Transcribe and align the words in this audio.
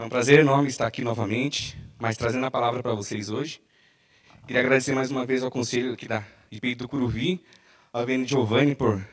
É 0.00 0.02
um 0.02 0.08
prazer 0.08 0.38
enorme 0.38 0.66
estar 0.66 0.86
aqui 0.86 1.04
novamente, 1.04 1.76
mas 1.98 2.16
trazendo 2.16 2.46
a 2.46 2.50
palavra 2.50 2.82
para 2.82 2.94
vocês 2.94 3.28
hoje. 3.28 3.60
Queria 4.46 4.62
agradecer 4.62 4.94
mais 4.94 5.10
uma 5.10 5.26
vez 5.26 5.42
ao 5.42 5.50
conselho 5.50 5.92
aqui 5.92 6.08
da 6.08 6.24
IPI 6.50 6.74
do 6.74 6.88
Curuvi, 6.88 7.44
ao 7.92 8.06
Vene 8.06 8.26
Giovanni 8.26 8.74
por 8.74 9.06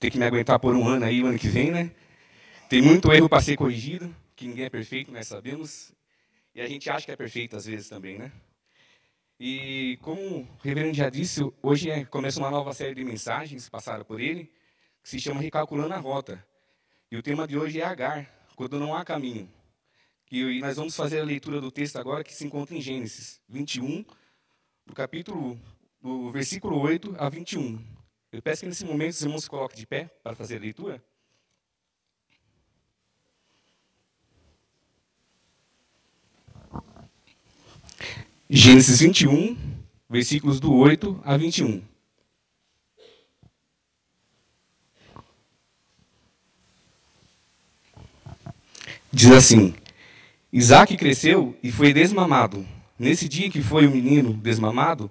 ter 0.00 0.10
que 0.10 0.18
me 0.18 0.24
aguentar 0.24 0.58
por 0.58 0.74
um 0.74 0.88
ano 0.88 1.04
aí, 1.04 1.22
o 1.22 1.28
ano 1.28 1.38
que 1.38 1.46
vem, 1.46 1.70
né? 1.70 1.92
Tem 2.68 2.82
muito 2.82 3.12
erro 3.12 3.28
para 3.28 3.40
ser 3.40 3.56
corrigido, 3.56 4.12
que 4.34 4.48
ninguém 4.48 4.64
é 4.64 4.68
perfeito, 4.68 5.12
nós 5.12 5.28
sabemos. 5.28 5.92
E 6.52 6.60
a 6.60 6.66
gente 6.66 6.90
acha 6.90 7.06
que 7.06 7.12
é 7.12 7.16
perfeito 7.16 7.54
às 7.54 7.66
vezes 7.66 7.88
também, 7.88 8.18
né? 8.18 8.32
E 9.38 9.96
como 10.02 10.20
o 10.20 10.48
reverendo 10.64 10.94
já 10.94 11.08
disse, 11.08 11.48
hoje 11.62 11.90
é, 11.90 12.04
começa 12.06 12.40
uma 12.40 12.50
nova 12.50 12.72
série 12.72 12.96
de 12.96 13.04
mensagens 13.04 13.68
passadas 13.68 14.04
por 14.04 14.18
ele, 14.18 14.50
que 15.00 15.10
se 15.10 15.20
chama 15.20 15.40
Recalculando 15.40 15.94
a 15.94 15.98
Rota. 15.98 16.44
E 17.08 17.16
o 17.16 17.22
tema 17.22 17.46
de 17.46 17.56
hoje 17.56 17.80
é 17.80 17.84
Agar, 17.84 18.28
quando 18.56 18.80
não 18.80 18.96
há 18.96 19.04
caminho. 19.04 19.48
E 20.36 20.58
nós 20.58 20.74
vamos 20.74 20.96
fazer 20.96 21.20
a 21.20 21.24
leitura 21.24 21.60
do 21.60 21.70
texto 21.70 21.94
agora 21.94 22.24
que 22.24 22.34
se 22.34 22.44
encontra 22.44 22.74
em 22.74 22.80
Gênesis 22.80 23.40
21, 23.48 24.04
do 24.84 24.92
capítulo, 24.92 25.56
do 26.02 26.32
versículo 26.32 26.80
8 26.80 27.14
a 27.16 27.28
21. 27.28 27.80
Eu 28.32 28.42
peço 28.42 28.62
que 28.62 28.66
nesse 28.66 28.84
momento 28.84 29.12
os 29.12 29.22
irmãos 29.22 29.44
se 29.44 29.48
coloquem 29.48 29.78
de 29.78 29.86
pé 29.86 30.10
para 30.24 30.34
fazer 30.34 30.56
a 30.56 30.58
leitura. 30.58 31.00
Gênesis 38.50 38.98
21, 38.98 39.56
versículos 40.10 40.58
do 40.58 40.74
8 40.74 41.22
a 41.24 41.36
21. 41.36 41.80
Diz 49.12 49.30
assim: 49.30 49.72
Isaac 50.56 50.96
cresceu 50.96 51.58
e 51.64 51.72
foi 51.72 51.92
desmamado. 51.92 52.64
Nesse 52.96 53.28
dia 53.28 53.50
que 53.50 53.60
foi 53.60 53.88
o 53.88 53.90
menino 53.90 54.32
desmamado, 54.34 55.10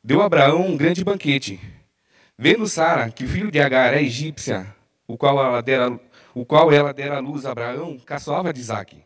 deu 0.00 0.22
Abraão 0.22 0.64
um 0.64 0.76
grande 0.76 1.02
banquete. 1.02 1.58
Vendo 2.38 2.68
Sara 2.68 3.10
que 3.10 3.24
o 3.24 3.28
filho 3.28 3.50
de 3.50 3.58
Agar 3.58 3.94
é 3.94 4.00
egípcia, 4.00 4.64
o 5.04 5.18
qual 5.18 5.44
ela 5.44 5.60
dera, 5.60 6.00
o 6.32 6.46
qual 6.46 6.70
ela 6.70 6.94
dera 6.94 7.18
luz 7.18 7.44
a 7.44 7.50
Abraão, 7.50 7.98
caçoava 7.98 8.52
de 8.52 8.60
Isaac. 8.60 9.02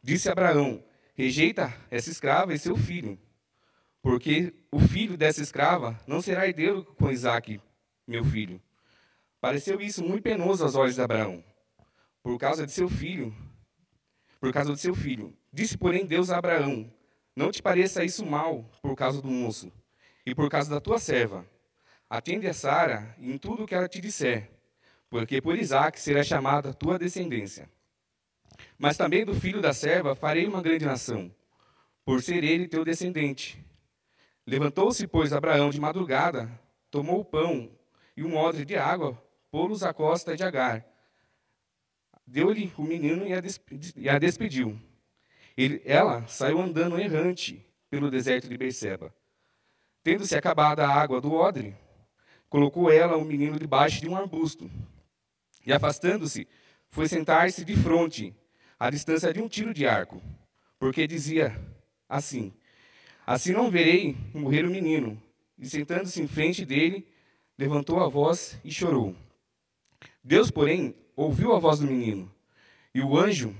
Disse 0.00 0.28
Abraão: 0.28 0.80
Rejeita 1.16 1.74
essa 1.90 2.10
escrava 2.10 2.54
e 2.54 2.58
seu 2.58 2.76
filho, 2.76 3.18
porque 4.00 4.54
o 4.70 4.78
filho 4.78 5.16
dessa 5.16 5.42
escrava 5.42 5.98
não 6.06 6.22
será 6.22 6.46
herdeiro 6.46 6.84
com 6.96 7.10
Isaac, 7.10 7.60
meu 8.06 8.24
filho. 8.24 8.62
Pareceu 9.40 9.80
isso 9.80 10.00
muito 10.04 10.22
penoso 10.22 10.62
aos 10.62 10.76
olhos 10.76 10.94
de 10.94 11.02
Abraão, 11.02 11.42
por 12.22 12.38
causa 12.38 12.64
de 12.64 12.70
seu 12.70 12.88
filho, 12.88 13.34
por 14.40 14.52
causa 14.52 14.70
do 14.70 14.78
seu 14.78 14.94
filho. 14.94 15.36
Disse, 15.52 15.76
porém, 15.76 16.06
Deus 16.06 16.30
a 16.30 16.38
Abraão: 16.38 16.92
Não 17.34 17.50
te 17.50 17.62
pareça 17.62 18.04
isso 18.04 18.24
mal 18.24 18.70
por 18.82 18.94
causa 18.94 19.20
do 19.20 19.28
moço 19.28 19.72
e 20.24 20.34
por 20.34 20.48
causa 20.50 20.70
da 20.70 20.80
tua 20.80 20.98
serva. 20.98 21.46
Atende 22.08 22.46
a 22.46 22.54
Sara 22.54 23.14
em 23.18 23.36
tudo 23.36 23.64
o 23.64 23.66
que 23.66 23.74
ela 23.74 23.88
te 23.88 24.00
disser, 24.00 24.50
porque 25.10 25.40
por 25.40 25.58
Isaac 25.58 26.00
será 26.00 26.22
chamada 26.22 26.72
tua 26.72 26.98
descendência. 26.98 27.68
Mas 28.78 28.96
também 28.96 29.24
do 29.24 29.34
filho 29.34 29.60
da 29.60 29.72
serva 29.72 30.14
farei 30.14 30.46
uma 30.46 30.62
grande 30.62 30.84
nação, 30.84 31.30
por 32.04 32.22
ser 32.22 32.42
ele 32.44 32.68
teu 32.68 32.84
descendente. 32.84 33.62
Levantou-se, 34.46 35.06
pois, 35.06 35.32
Abraão 35.32 35.68
de 35.68 35.78
madrugada, 35.78 36.50
tomou 36.90 37.20
o 37.20 37.24
pão 37.24 37.70
e 38.16 38.24
um 38.24 38.36
odre 38.36 38.64
de 38.64 38.76
água, 38.76 39.22
pô-los 39.50 39.82
à 39.82 39.92
costa 39.92 40.34
de 40.34 40.42
Agar, 40.42 40.86
deu-lhe 42.30 42.72
o 42.76 42.82
menino 42.82 43.26
e 43.26 43.32
a, 44.08 44.18
despediu. 44.18 44.78
Ele, 45.56 45.82
ela 45.84 46.26
saiu 46.26 46.60
andando 46.60 47.00
errante 47.00 47.64
pelo 47.90 48.10
deserto 48.10 48.48
de 48.48 48.56
Berseba. 48.56 49.12
Tendo-se 50.02 50.36
acabado 50.36 50.80
a 50.80 50.88
água 50.88 51.20
do 51.20 51.32
odre, 51.32 51.74
colocou 52.48 52.90
ela 52.90 53.16
o 53.16 53.24
menino 53.24 53.58
debaixo 53.58 54.00
de 54.00 54.08
um 54.08 54.16
arbusto. 54.16 54.70
E 55.66 55.72
afastando-se, 55.72 56.46
foi 56.90 57.08
sentar-se 57.08 57.64
de 57.64 57.76
frente, 57.76 58.34
à 58.78 58.90
distância 58.90 59.32
de 59.32 59.40
um 59.40 59.48
tiro 59.48 59.74
de 59.74 59.86
arco, 59.86 60.22
porque 60.78 61.06
dizia 61.06 61.58
assim: 62.08 62.52
Assim 63.26 63.52
não 63.52 63.70
verei 63.70 64.16
morrer 64.32 64.64
o 64.64 64.70
menino. 64.70 65.20
E 65.58 65.68
sentando-se 65.68 66.22
em 66.22 66.28
frente 66.28 66.64
dele, 66.64 67.06
levantou 67.58 68.00
a 68.00 68.08
voz 68.08 68.58
e 68.64 68.70
chorou. 68.70 69.14
Deus, 70.28 70.50
porém, 70.50 70.94
ouviu 71.16 71.54
a 71.54 71.58
voz 71.58 71.78
do 71.78 71.86
menino. 71.86 72.30
E 72.94 73.00
o 73.00 73.16
anjo 73.16 73.56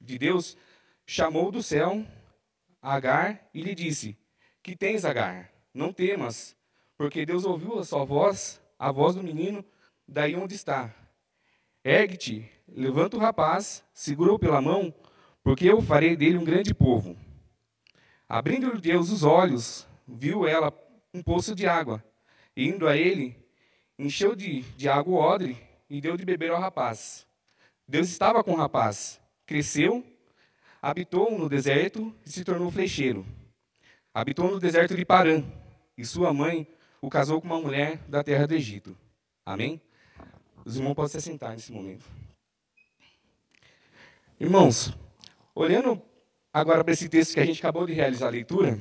de 0.00 0.16
Deus 0.16 0.56
chamou 1.04 1.50
do 1.50 1.60
céu 1.60 2.06
Agar 2.80 3.48
e 3.52 3.60
lhe 3.60 3.74
disse: 3.74 4.16
Que 4.62 4.76
tens, 4.76 5.04
Agar? 5.04 5.50
Não 5.74 5.92
temas, 5.92 6.56
porque 6.96 7.26
Deus 7.26 7.44
ouviu 7.44 7.80
a 7.80 7.84
sua 7.84 8.04
voz, 8.04 8.60
a 8.78 8.92
voz 8.92 9.16
do 9.16 9.24
menino, 9.24 9.64
daí 10.06 10.36
onde 10.36 10.54
está. 10.54 10.94
Ergue-te, 11.82 12.48
levanta 12.68 13.16
o 13.16 13.20
rapaz, 13.20 13.82
segura-o 13.92 14.38
pela 14.38 14.60
mão, 14.60 14.94
porque 15.42 15.66
eu 15.66 15.82
farei 15.82 16.14
dele 16.14 16.38
um 16.38 16.44
grande 16.44 16.72
povo. 16.72 17.16
Abrindo-lhe 18.28 18.80
Deus 18.80 19.10
os 19.10 19.24
olhos, 19.24 19.84
viu 20.06 20.46
ela 20.46 20.72
um 21.12 21.20
poço 21.20 21.56
de 21.56 21.66
água. 21.66 22.04
E 22.56 22.68
indo 22.68 22.86
a 22.86 22.96
ele, 22.96 23.36
encheu 23.98 24.36
de, 24.36 24.60
de 24.76 24.88
água 24.88 25.12
o 25.12 25.16
odre 25.16 25.73
e 25.94 26.00
deu 26.00 26.16
de 26.16 26.24
beber 26.24 26.50
ao 26.50 26.60
rapaz. 26.60 27.24
Deus 27.86 28.08
estava 28.08 28.42
com 28.42 28.50
o 28.50 28.56
rapaz, 28.56 29.20
cresceu, 29.46 30.04
habitou 30.82 31.38
no 31.38 31.48
deserto 31.48 32.12
e 32.26 32.30
se 32.30 32.42
tornou 32.42 32.68
flecheiro. 32.68 33.24
Habitou 34.12 34.50
no 34.50 34.58
deserto 34.58 34.96
de 34.96 35.04
Parã, 35.04 35.44
e 35.96 36.04
sua 36.04 36.34
mãe 36.34 36.66
o 37.00 37.08
casou 37.08 37.40
com 37.40 37.46
uma 37.46 37.60
mulher 37.60 37.98
da 38.08 38.24
terra 38.24 38.44
do 38.44 38.54
Egito. 38.54 38.96
Amém? 39.46 39.80
Os 40.64 40.74
irmãos 40.74 40.94
podem 40.94 41.12
se 41.12 41.20
sentar 41.20 41.52
nesse 41.52 41.70
momento. 41.70 42.04
Irmãos, 44.40 44.92
olhando 45.54 46.02
agora 46.52 46.82
para 46.82 46.92
esse 46.92 47.08
texto 47.08 47.34
que 47.34 47.40
a 47.40 47.46
gente 47.46 47.60
acabou 47.60 47.86
de 47.86 47.92
realizar 47.92 48.26
a 48.26 48.30
leitura, 48.30 48.76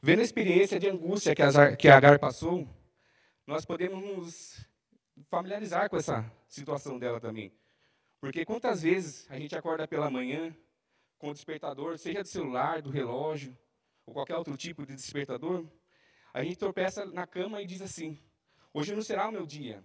vendo 0.00 0.20
a 0.20 0.24
experiência 0.24 0.78
de 0.78 0.88
angústia 0.88 1.34
que 1.76 1.88
Agar 1.88 2.20
passou, 2.20 2.68
nós 3.48 3.64
podemos 3.64 4.00
nos 4.00 4.73
familiarizar 5.30 5.88
com 5.88 5.96
essa 5.96 6.30
situação 6.48 6.98
dela 6.98 7.20
também. 7.20 7.52
Porque 8.20 8.44
quantas 8.44 8.82
vezes 8.82 9.26
a 9.30 9.38
gente 9.38 9.54
acorda 9.54 9.86
pela 9.86 10.10
manhã 10.10 10.56
com 11.18 11.30
o 11.30 11.32
despertador, 11.34 11.98
seja 11.98 12.22
do 12.22 12.28
celular, 12.28 12.80
do 12.82 12.90
relógio, 12.90 13.56
ou 14.06 14.14
qualquer 14.14 14.36
outro 14.36 14.56
tipo 14.56 14.84
de 14.86 14.94
despertador, 14.94 15.66
a 16.32 16.42
gente 16.42 16.56
tropeça 16.56 17.04
na 17.06 17.26
cama 17.26 17.62
e 17.62 17.66
diz 17.66 17.80
assim: 17.80 18.18
hoje 18.72 18.94
não 18.94 19.02
será 19.02 19.28
o 19.28 19.32
meu 19.32 19.46
dia. 19.46 19.84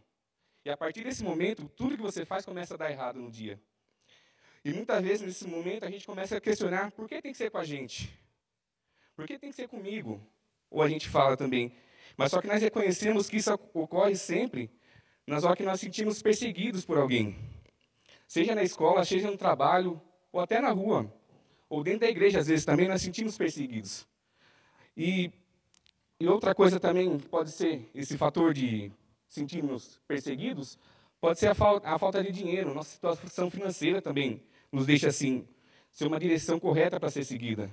E 0.66 0.70
a 0.70 0.76
partir 0.76 1.04
desse 1.04 1.24
momento, 1.24 1.70
tudo 1.70 1.96
que 1.96 2.02
você 2.02 2.26
faz 2.26 2.46
começa 2.46 2.74
a 2.74 2.78
dar 2.78 2.92
errado 2.92 3.20
no 3.20 3.32
dia. 3.32 3.62
E 4.64 4.74
muitas 4.74 5.02
vezes, 5.02 5.22
nesse 5.22 5.48
momento, 5.48 5.86
a 5.86 5.90
gente 5.90 6.06
começa 6.06 6.38
a 6.38 6.42
questionar: 6.42 6.92
por 6.92 7.08
que 7.08 7.22
tem 7.22 7.32
que 7.32 7.38
ser 7.38 7.50
com 7.50 7.58
a 7.58 7.64
gente? 7.64 8.18
Por 9.16 9.26
que 9.26 9.38
tem 9.38 9.50
que 9.50 9.56
ser 9.56 9.68
comigo? 9.68 10.22
Ou 10.70 10.82
a 10.82 10.90
gente 10.90 11.08
fala 11.08 11.38
também. 11.38 11.76
Mas 12.18 12.32
só 12.32 12.42
que 12.42 12.48
nós 12.48 12.62
reconhecemos 12.62 13.30
que 13.30 13.38
isso 13.38 13.54
ocorre 13.74 14.16
sempre 14.16 14.70
nas 15.30 15.44
horas 15.44 15.58
que 15.58 15.64
nós 15.64 15.80
sentimos 15.80 16.22
perseguidos 16.22 16.84
por 16.84 16.98
alguém. 16.98 17.36
Seja 18.28 18.56
na 18.56 18.64
escola, 18.64 19.06
seja 19.06 19.30
no 19.30 19.38
trabalho, 19.38 20.02
ou 20.32 20.42
até 20.42 20.60
na 20.60 20.72
rua. 20.72 21.12
Ou 21.70 21.84
dentro 21.84 22.02
da 22.02 22.10
igreja, 22.10 22.40
às 22.40 22.48
vezes, 22.48 22.66
também 22.66 22.88
nós 22.88 23.02
sentimos 23.02 23.38
perseguidos. 23.38 24.08
E, 24.98 25.32
e 26.20 26.28
outra 26.28 26.56
coisa 26.56 26.80
também 26.80 27.20
pode 27.20 27.52
ser 27.52 27.90
esse 27.94 28.18
fator 28.18 28.54
de 28.56 28.92
sentirmos 29.28 30.02
perseguidos, 30.08 30.80
pode 31.22 31.38
ser 31.38 31.48
a, 31.48 31.54
falta, 31.54 31.88
a 31.88 32.00
falta 32.00 32.24
de 32.24 32.32
dinheiro. 32.32 32.74
Nossa 32.74 32.90
situação 32.90 33.52
financeira 33.52 34.02
também 34.02 34.42
nos 34.72 34.88
deixa 34.88 35.10
assim, 35.10 35.48
ser 35.92 36.08
uma 36.08 36.20
direção 36.20 36.60
correta 36.60 37.00
para 37.00 37.12
ser 37.12 37.24
seguida. 37.24 37.70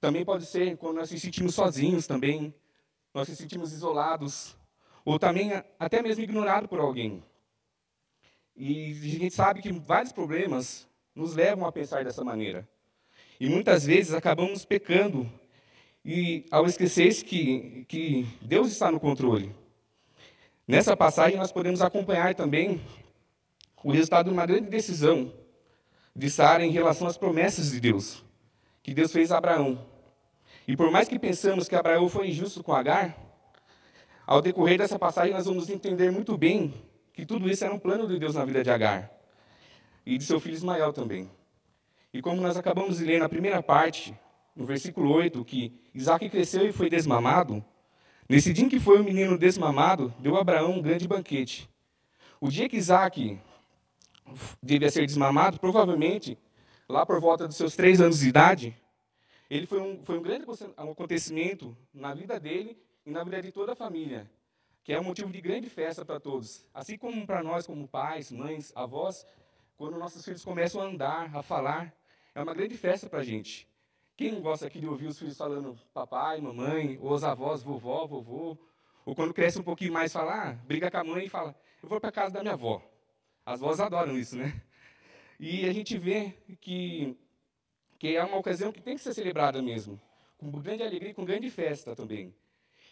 Também 0.00 0.24
pode 0.24 0.44
ser 0.44 0.76
quando 0.76 0.96
nós 0.96 1.10
nos 1.10 1.22
sentimos 1.22 1.54
sozinhos 1.54 2.06
também, 2.06 2.52
nós 3.14 3.28
nos 3.28 3.38
sentimos 3.38 3.72
isolados, 3.72 4.56
ou 5.08 5.18
também 5.18 5.50
até 5.78 6.02
mesmo 6.02 6.22
ignorado 6.22 6.68
por 6.68 6.78
alguém. 6.78 7.24
E 8.54 8.90
a 8.92 9.18
gente 9.18 9.34
sabe 9.34 9.62
que 9.62 9.72
vários 9.72 10.12
problemas 10.12 10.86
nos 11.14 11.34
levam 11.34 11.66
a 11.66 11.72
pensar 11.72 12.04
dessa 12.04 12.22
maneira. 12.22 12.68
E 13.40 13.48
muitas 13.48 13.86
vezes 13.86 14.12
acabamos 14.12 14.66
pecando 14.66 15.26
e 16.04 16.44
ao 16.50 16.66
esquecer 16.66 17.10
que, 17.24 17.86
que 17.88 18.26
Deus 18.42 18.70
está 18.70 18.90
no 18.90 19.00
controle. 19.00 19.50
Nessa 20.66 20.94
passagem 20.94 21.38
nós 21.38 21.52
podemos 21.52 21.80
acompanhar 21.80 22.34
também 22.34 22.78
o 23.82 23.90
resultado 23.90 24.26
de 24.26 24.34
uma 24.34 24.44
grande 24.44 24.68
decisão 24.68 25.32
de 26.14 26.28
Sara 26.28 26.66
em 26.66 26.70
relação 26.70 27.06
às 27.06 27.16
promessas 27.16 27.70
de 27.70 27.80
Deus, 27.80 28.22
que 28.82 28.92
Deus 28.92 29.10
fez 29.10 29.32
a 29.32 29.38
Abraão. 29.38 29.86
E 30.66 30.76
por 30.76 30.90
mais 30.90 31.08
que 31.08 31.18
pensamos 31.18 31.66
que 31.66 31.74
Abraão 31.74 32.10
foi 32.10 32.28
injusto 32.28 32.62
com 32.62 32.74
Agar, 32.74 33.27
ao 34.28 34.42
decorrer 34.42 34.76
dessa 34.76 34.98
passagem 34.98 35.32
nós 35.32 35.46
vamos 35.46 35.70
entender 35.70 36.12
muito 36.12 36.36
bem 36.36 36.74
que 37.14 37.24
tudo 37.24 37.48
isso 37.48 37.64
era 37.64 37.72
um 37.72 37.78
plano 37.78 38.06
de 38.06 38.18
Deus 38.18 38.34
na 38.34 38.44
vida 38.44 38.62
de 38.62 38.68
Agar 38.70 39.10
e 40.04 40.18
de 40.18 40.24
seu 40.24 40.38
filho 40.38 40.54
Ismael 40.54 40.92
também. 40.92 41.30
E 42.12 42.20
como 42.20 42.38
nós 42.42 42.54
acabamos 42.54 42.98
de 42.98 43.06
ler 43.06 43.20
na 43.20 43.28
primeira 43.28 43.62
parte, 43.62 44.14
no 44.54 44.66
versículo 44.66 45.10
8, 45.14 45.42
que 45.46 45.72
Isaac 45.94 46.28
cresceu 46.28 46.68
e 46.68 46.72
foi 46.72 46.90
desmamado, 46.90 47.64
nesse 48.28 48.52
dia 48.52 48.66
em 48.66 48.68
que 48.68 48.78
foi 48.78 49.00
o 49.00 49.04
menino 49.04 49.38
desmamado, 49.38 50.12
deu 50.18 50.36
a 50.36 50.42
Abraão 50.42 50.72
um 50.72 50.82
grande 50.82 51.08
banquete. 51.08 51.66
O 52.38 52.50
dia 52.50 52.68
que 52.68 52.76
Isaac 52.76 53.40
devia 54.62 54.90
ser 54.90 55.06
desmamado, 55.06 55.58
provavelmente, 55.58 56.36
lá 56.86 57.06
por 57.06 57.18
volta 57.18 57.48
dos 57.48 57.56
seus 57.56 57.74
três 57.74 57.98
anos 57.98 58.18
de 58.18 58.28
idade, 58.28 58.76
ele 59.48 59.64
foi 59.64 59.80
um, 59.80 60.04
foi 60.04 60.18
um 60.18 60.22
grande 60.22 60.44
acontecimento 60.76 61.74
na 61.94 62.12
vida 62.12 62.38
dele 62.38 62.76
e 63.08 63.10
na 63.10 63.24
vida 63.24 63.40
de 63.40 63.50
toda 63.50 63.72
a 63.72 63.76
família, 63.76 64.30
que 64.84 64.92
é 64.92 65.00
um 65.00 65.04
motivo 65.04 65.32
de 65.32 65.40
grande 65.40 65.70
festa 65.70 66.04
para 66.04 66.20
todos. 66.20 66.68
Assim 66.74 66.98
como 66.98 67.26
para 67.26 67.42
nós, 67.42 67.66
como 67.66 67.88
pais, 67.88 68.30
mães, 68.30 68.70
avós, 68.76 69.26
quando 69.78 69.96
nossos 69.98 70.22
filhos 70.22 70.44
começam 70.44 70.82
a 70.82 70.84
andar, 70.84 71.34
a 71.34 71.42
falar, 71.42 71.94
é 72.34 72.42
uma 72.42 72.52
grande 72.52 72.76
festa 72.76 73.08
para 73.08 73.20
a 73.20 73.24
gente. 73.24 73.66
Quem 74.14 74.38
gosta 74.42 74.66
aqui 74.66 74.78
de 74.78 74.86
ouvir 74.86 75.06
os 75.06 75.18
filhos 75.18 75.38
falando 75.38 75.78
papai, 75.94 76.38
mamãe, 76.40 76.98
ou 77.00 77.12
os 77.12 77.24
avós, 77.24 77.62
vovó, 77.62 78.06
vovô, 78.06 78.58
ou 79.06 79.14
quando 79.14 79.32
cresce 79.32 79.58
um 79.58 79.62
pouquinho 79.64 79.92
mais, 79.92 80.12
fala, 80.12 80.50
ah, 80.50 80.52
briga 80.52 80.90
com 80.90 80.98
a 80.98 81.04
mãe 81.04 81.24
e 81.24 81.28
fala, 81.30 81.56
eu 81.82 81.88
vou 81.88 81.98
para 81.98 82.12
casa 82.12 82.34
da 82.34 82.42
minha 82.42 82.54
avó. 82.54 82.82
As 83.46 83.60
vós 83.60 83.80
adoram 83.80 84.18
isso, 84.18 84.36
né? 84.36 84.60
E 85.40 85.66
a 85.66 85.72
gente 85.72 85.96
vê 85.96 86.34
que, 86.60 87.16
que 87.98 88.14
é 88.16 88.22
uma 88.22 88.36
ocasião 88.36 88.70
que 88.70 88.82
tem 88.82 88.96
que 88.96 89.02
ser 89.02 89.14
celebrada 89.14 89.62
mesmo, 89.62 89.98
com 90.36 90.50
grande 90.50 90.82
alegria 90.82 91.10
e 91.12 91.14
com 91.14 91.24
grande 91.24 91.48
festa 91.48 91.96
também. 91.96 92.34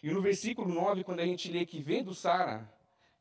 E 0.01 0.11
no 0.11 0.21
versículo 0.21 0.73
9, 0.73 1.03
quando 1.03 1.19
a 1.19 1.25
gente 1.25 1.51
lê 1.51 1.65
que 1.65 1.81
vendo 1.81 2.13
Sara, 2.13 2.71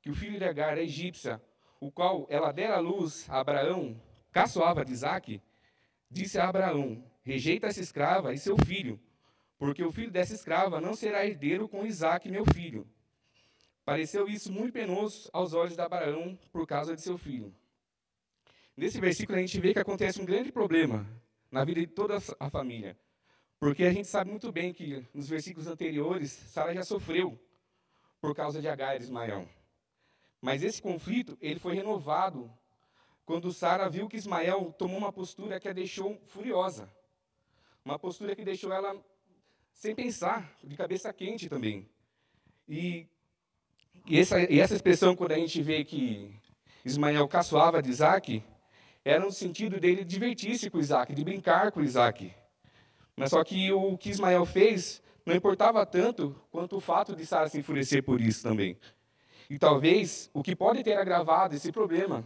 que 0.02 0.11
o 0.11 0.14
filho 0.14 0.38
de 0.38 0.44
Agar 0.44 0.78
é 0.78 0.82
egípcia, 0.82 1.40
o 1.81 1.90
qual 1.90 2.26
ela 2.28 2.52
dera 2.52 2.78
luz 2.78 3.28
a 3.28 3.40
Abraão, 3.40 4.00
caçoava 4.31 4.84
de 4.84 4.93
Isaac, 4.93 5.40
disse 6.11 6.38
a 6.38 6.49
Abraão, 6.49 7.02
rejeita 7.23 7.67
essa 7.67 7.81
escrava 7.81 8.34
e 8.34 8.38
seu 8.38 8.56
filho, 8.58 9.00
porque 9.58 9.82
o 9.82 9.90
filho 9.90 10.11
dessa 10.11 10.34
escrava 10.34 10.81
não 10.81 10.94
será 10.94 11.26
herdeiro 11.26 11.69
com 11.69 11.87
Isaac, 11.87 12.31
meu 12.31 12.44
filho. 12.44 12.87
Pareceu 13.84 14.29
isso 14.29 14.52
muito 14.52 14.72
penoso 14.72 15.31
aos 15.32 15.55
olhos 15.55 15.75
de 15.75 15.81
Abraão 15.81 16.38
por 16.52 16.67
causa 16.67 16.94
de 16.94 17.00
seu 17.00 17.17
filho. 17.17 17.55
Nesse 18.76 19.00
versículo 19.00 19.38
a 19.38 19.40
gente 19.40 19.58
vê 19.61 19.72
que 19.72 19.79
acontece 19.79 20.20
um 20.20 20.25
grande 20.25 20.52
problema 20.52 21.06
na 21.50 21.64
vida 21.64 21.81
de 21.81 21.87
toda 21.87 22.19
a 22.38 22.50
família. 22.50 22.99
Porque 23.58 23.85
a 23.85 23.93
gente 23.93 24.08
sabe 24.08 24.31
muito 24.31 24.53
bem 24.53 24.73
que 24.73 25.05
nos 25.14 25.29
versículos 25.29 25.67
anteriores, 25.67 26.31
Sara 26.31 26.75
já 26.75 26.82
sofreu 26.82 27.38
por 28.20 28.35
causa 28.35 28.61
de 28.61 28.69
Agar 28.69 28.97
e 28.97 29.03
Ismael. 29.03 29.49
Mas 30.41 30.62
esse 30.62 30.81
conflito, 30.81 31.37
ele 31.41 31.58
foi 31.58 31.75
renovado 31.75 32.50
quando 33.25 33.53
Sara 33.53 33.88
viu 33.88 34.08
que 34.08 34.17
Ismael 34.17 34.75
tomou 34.79 34.99
uma 34.99 35.12
postura 35.12 35.58
que 35.58 35.69
a 35.69 35.73
deixou 35.73 36.20
furiosa. 36.26 36.88
Uma 37.85 37.99
postura 37.99 38.37
que 38.37 38.44
deixou 38.44 38.73
ela 38.73 38.97
sem 39.73 39.94
pensar, 39.94 40.56
de 40.62 40.76
cabeça 40.76 41.12
quente 41.12 41.49
também. 41.49 41.88
E 42.69 43.08
e 44.08 44.20
essa, 44.20 44.41
e 44.41 44.61
essa 44.61 44.75
expressão, 44.75 45.17
quando 45.17 45.32
a 45.32 45.37
gente 45.37 45.61
vê 45.61 45.85
que 45.85 46.32
Ismael 46.85 47.26
caçoava 47.26 47.82
de 47.82 47.91
Isaac, 47.91 48.43
era 49.05 49.19
no 49.19 49.32
sentido 49.32 49.81
dele 49.81 50.05
divertir-se 50.05 50.70
com 50.70 50.79
Isaac, 50.79 51.12
de 51.12 51.25
brincar 51.25 51.73
com 51.73 51.82
Isaac. 51.82 52.32
Mas 53.17 53.31
só 53.31 53.43
que 53.43 53.73
o 53.73 53.97
que 53.97 54.11
Ismael 54.11 54.45
fez 54.45 55.03
não 55.25 55.35
importava 55.35 55.85
tanto 55.87 56.37
quanto 56.51 56.77
o 56.77 56.81
fato 56.81 57.17
de 57.17 57.25
Sara 57.25 57.49
se 57.49 57.59
enfurecer 57.59 58.03
por 58.03 58.21
isso 58.21 58.43
também. 58.43 58.79
E 59.49 59.59
talvez 59.59 60.31
o 60.35 60.43
que 60.43 60.55
pode 60.55 60.85
ter 60.85 60.97
agravado 60.99 61.55
esse 61.55 61.73
problema, 61.73 62.25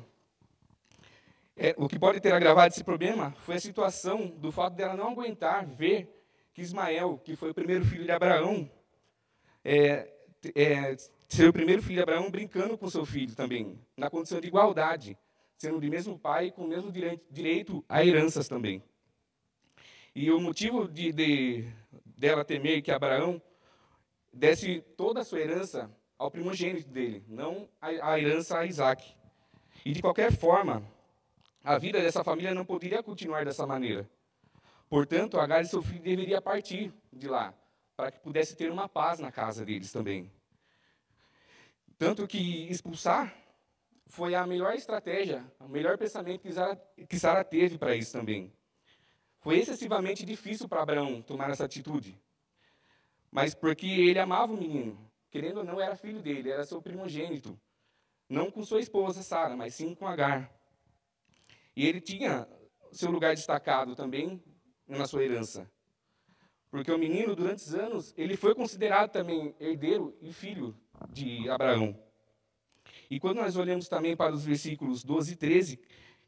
é, 1.57 1.75
o 1.79 1.89
que 1.89 1.99
pode 1.99 2.21
ter 2.21 2.33
agravado 2.33 2.73
esse 2.73 2.83
problema 2.83 3.33
foi 3.43 3.57
a 3.57 3.61
situação 3.61 4.27
do 4.27 4.51
fato 4.51 4.75
dela 4.75 4.97
não 4.97 5.13
aguentar 5.13 5.65
ver 5.65 6.09
que 6.53 6.63
Ismael, 6.63 7.21
que 7.25 7.37
foi 7.37 7.51
o 7.51 7.55
primeiro 7.55 7.85
filho 7.85 8.05
de 8.05 8.11
Abraão, 8.11 8.69
é, 9.65 10.11
é, 10.55 10.97
ser 11.29 11.49
o 11.49 11.53
primeiro 11.53 11.83
filho 11.83 11.97
de 11.97 12.03
Abraão 12.03 12.31
brincando 12.31 12.77
com 12.77 12.91
seu 12.91 13.05
filho 13.05 13.35
também, 13.37 13.79
na 13.97 14.11
condição 14.11 14.41
de 14.41 14.49
igualdade, 14.49 15.17
sendo 15.57 15.81
de 15.81 15.89
mesmo 15.89 16.19
pai 16.19 16.51
com 16.51 16.65
o 16.65 16.69
mesmo 16.69 16.91
direito 17.31 17.85
a 17.89 18.05
heranças 18.05 18.49
também. 18.49 18.83
E 20.20 20.31
o 20.31 20.38
motivo 20.38 20.87
de, 20.87 21.14
de 21.14 21.64
dela 22.05 22.44
temer 22.44 22.82
que 22.82 22.90
Abraão 22.90 23.40
desse 24.31 24.82
toda 24.94 25.20
a 25.20 25.25
sua 25.25 25.40
herança 25.40 25.90
ao 26.19 26.31
primogênito 26.31 26.90
dele, 26.90 27.25
não 27.26 27.67
a, 27.81 28.12
a 28.12 28.20
herança 28.20 28.58
a 28.58 28.67
Isaac. 28.67 29.17
E 29.82 29.93
de 29.93 30.02
qualquer 30.02 30.31
forma, 30.31 30.87
a 31.64 31.78
vida 31.78 32.02
dessa 32.02 32.22
família 32.22 32.52
não 32.52 32.67
poderia 32.67 33.02
continuar 33.02 33.46
dessa 33.46 33.67
maneira. 33.67 34.06
Portanto, 34.90 35.40
Agar 35.40 35.62
e 35.62 35.64
seu 35.64 35.81
filho 35.81 36.02
deveriam 36.02 36.43
partir 36.43 36.93
de 37.11 37.26
lá, 37.26 37.55
para 37.96 38.11
que 38.11 38.20
pudesse 38.20 38.55
ter 38.55 38.70
uma 38.70 38.90
paz 38.90 39.20
na 39.20 39.32
casa 39.32 39.64
deles 39.64 39.90
também. 39.90 40.31
Tanto 41.96 42.26
que 42.26 42.69
expulsar 42.69 43.34
foi 44.06 44.34
a 44.34 44.46
melhor 44.46 44.75
estratégia, 44.75 45.43
o 45.58 45.67
melhor 45.67 45.96
pensamento 45.96 46.43
que 46.43 46.52
Sara, 46.52 46.76
que 47.08 47.19
Sara 47.19 47.43
teve 47.43 47.78
para 47.78 47.96
isso 47.96 48.12
também. 48.12 48.52
Foi 49.41 49.59
excessivamente 49.59 50.25
difícil 50.25 50.69
para 50.69 50.83
Abraão 50.83 51.23
tomar 51.23 51.51
essa 51.51 51.65
atitude. 51.65 52.21
Mas 53.31 53.55
porque 53.55 53.87
ele 53.87 54.19
amava 54.19 54.53
o 54.53 54.57
menino, 54.57 55.11
querendo 55.31 55.59
ou 55.59 55.65
não, 55.65 55.81
era 55.81 55.97
filho 55.97 56.21
dele, 56.21 56.51
era 56.51 56.65
seu 56.65 56.83
primogênito. 56.83 57.59
Não 58.29 58.51
com 58.51 58.63
sua 58.63 58.81
esposa 58.81 59.23
Sara, 59.23 59.57
mas 59.57 59.75
sim 59.75 59.95
com 59.95 60.07
Agar. 60.07 60.53
E 61.75 61.87
ele 61.87 62.01
tinha 62.01 62.47
seu 62.93 63.11
lugar 63.11 63.35
destacado 63.35 63.94
também 63.94 64.43
na 64.87 65.06
sua 65.06 65.25
herança. 65.25 65.70
Porque 66.70 66.91
o 66.93 66.99
menino, 66.99 67.35
durante 67.35 67.59
os 67.61 67.75
anos, 67.75 68.15
ele 68.17 68.37
foi 68.37 68.55
considerado 68.55 69.11
também 69.11 69.55
herdeiro 69.59 70.17
e 70.20 70.32
filho 70.32 70.77
de 71.09 71.49
Abraão. 71.49 71.99
E 73.11 73.19
quando 73.19 73.39
nós 73.39 73.56
olhamos 73.56 73.89
também 73.89 74.17
para 74.17 74.32
os 74.32 74.44
versículos 74.44 75.03
12 75.03 75.32
e 75.32 75.37
13, 75.37 75.81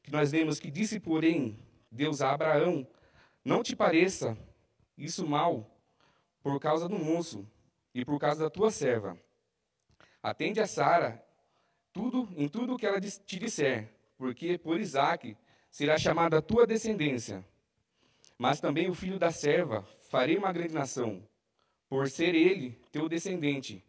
que 0.02 0.10
nós 0.10 0.32
lemos 0.32 0.58
que 0.58 0.70
disse, 0.70 0.98
porém, 0.98 1.58
Deus 1.90 2.20
a 2.20 2.32
Abraão: 2.32 2.86
Não 3.44 3.62
te 3.62 3.74
pareça 3.74 4.36
isso 4.96 5.26
mal 5.26 5.68
por 6.42 6.58
causa 6.60 6.88
do 6.88 6.98
moço 6.98 7.46
e 7.94 8.04
por 8.04 8.18
causa 8.18 8.44
da 8.44 8.50
tua 8.50 8.70
serva. 8.70 9.18
Atende 10.22 10.60
a 10.60 10.66
Sara 10.66 11.24
tudo 11.92 12.28
em 12.36 12.48
tudo 12.48 12.74
o 12.74 12.78
que 12.78 12.86
ela 12.86 13.00
te 13.00 13.38
disser, 13.38 13.88
porque 14.16 14.56
por 14.56 14.80
Isaque 14.80 15.36
será 15.70 15.98
chamada 15.98 16.38
a 16.38 16.42
tua 16.42 16.66
descendência. 16.66 17.44
Mas 18.38 18.60
também 18.60 18.88
o 18.88 18.94
filho 18.94 19.18
da 19.18 19.30
serva 19.30 19.82
farei 20.08 20.36
uma 20.36 20.52
grande 20.52 20.74
nação, 20.74 21.22
por 21.88 22.08
ser 22.08 22.34
ele 22.34 22.80
teu 22.90 23.08
descendente. 23.08 23.84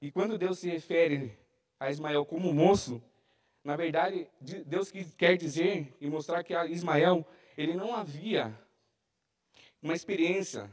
E 0.00 0.10
quando 0.10 0.38
Deus 0.38 0.58
se 0.58 0.68
refere 0.68 1.38
a 1.78 1.90
Ismael 1.90 2.24
como 2.24 2.52
moço, 2.54 3.02
na 3.62 3.76
verdade, 3.76 4.26
Deus 4.66 4.90
quer 5.18 5.36
dizer 5.36 5.94
e 6.00 6.08
mostrar 6.08 6.42
que 6.42 6.54
Ismael, 6.68 7.26
ele 7.60 7.74
não 7.74 7.94
havia 7.94 8.58
uma 9.82 9.92
experiência, 9.92 10.70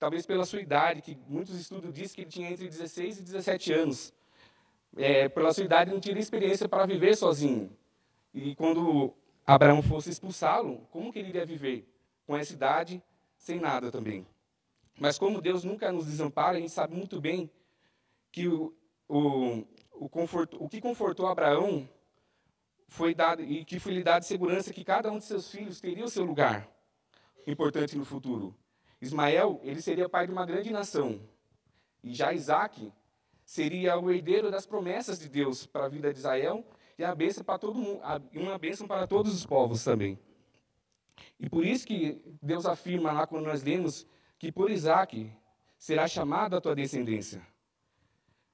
talvez 0.00 0.26
pela 0.26 0.44
sua 0.44 0.60
idade, 0.60 1.00
que 1.00 1.16
muitos 1.28 1.54
estudos 1.60 1.92
dizem 1.92 2.16
que 2.16 2.20
ele 2.22 2.30
tinha 2.30 2.50
entre 2.50 2.66
16 2.66 3.20
e 3.20 3.22
17 3.22 3.72
anos. 3.72 4.12
É, 4.96 5.28
pela 5.28 5.52
sua 5.52 5.64
idade, 5.64 5.92
não 5.92 6.00
tinha 6.00 6.18
experiência 6.18 6.68
para 6.68 6.86
viver 6.86 7.16
sozinho. 7.16 7.70
E 8.34 8.56
quando 8.56 9.14
Abraão 9.46 9.80
fosse 9.80 10.10
expulsá-lo, 10.10 10.78
como 10.90 11.12
que 11.12 11.20
ele 11.20 11.28
iria 11.28 11.46
viver? 11.46 11.88
Com 12.26 12.36
essa 12.36 12.52
idade, 12.52 13.00
sem 13.36 13.60
nada 13.60 13.92
também. 13.92 14.26
Mas 14.98 15.18
como 15.18 15.40
Deus 15.40 15.62
nunca 15.62 15.92
nos 15.92 16.06
desampara, 16.06 16.56
a 16.56 16.60
gente 16.60 16.72
sabe 16.72 16.96
muito 16.96 17.20
bem 17.20 17.48
que 18.32 18.48
o, 18.48 18.74
o, 19.08 19.64
o, 19.92 20.08
conforto, 20.08 20.56
o 20.60 20.68
que 20.68 20.80
confortou 20.80 21.28
Abraão 21.28 21.88
foi 22.88 23.14
dado 23.14 23.42
e 23.42 23.64
que 23.64 23.78
foi 23.78 23.94
lhe 23.94 24.02
dado 24.02 24.22
segurança 24.22 24.72
que 24.72 24.84
cada 24.84 25.10
um 25.10 25.18
de 25.18 25.24
seus 25.24 25.50
filhos 25.50 25.80
teria 25.80 26.04
o 26.04 26.08
seu 26.08 26.24
lugar 26.24 26.68
importante 27.46 27.96
no 27.96 28.04
futuro. 28.04 28.54
Ismael, 29.00 29.60
ele 29.62 29.80
seria 29.80 30.08
pai 30.08 30.26
de 30.26 30.32
uma 30.32 30.46
grande 30.46 30.70
nação. 30.70 31.20
E 32.02 32.14
já 32.14 32.32
Isaac 32.32 32.92
seria 33.44 33.98
o 33.98 34.10
herdeiro 34.10 34.50
das 34.50 34.66
promessas 34.66 35.18
de 35.18 35.28
Deus 35.28 35.66
para 35.66 35.84
a 35.84 35.88
vida 35.88 36.12
de 36.12 36.18
Israel 36.18 36.64
e 36.98 37.04
a 37.04 37.14
bênção 37.14 37.44
para 37.44 37.58
todo 37.58 37.78
mundo, 37.78 38.00
uma 38.34 38.58
bênção 38.58 38.86
para 38.86 39.06
todos 39.06 39.34
os 39.34 39.46
povos 39.46 39.84
também. 39.84 40.18
E 41.38 41.48
por 41.48 41.64
isso 41.64 41.86
que 41.86 42.20
Deus 42.42 42.66
afirma 42.66 43.12
lá 43.12 43.26
quando 43.26 43.46
nós 43.46 43.62
lemos 43.62 44.06
que 44.38 44.50
por 44.50 44.70
Isaac 44.70 45.30
será 45.78 46.08
chamada 46.08 46.56
a 46.56 46.60
tua 46.60 46.74
descendência. 46.74 47.46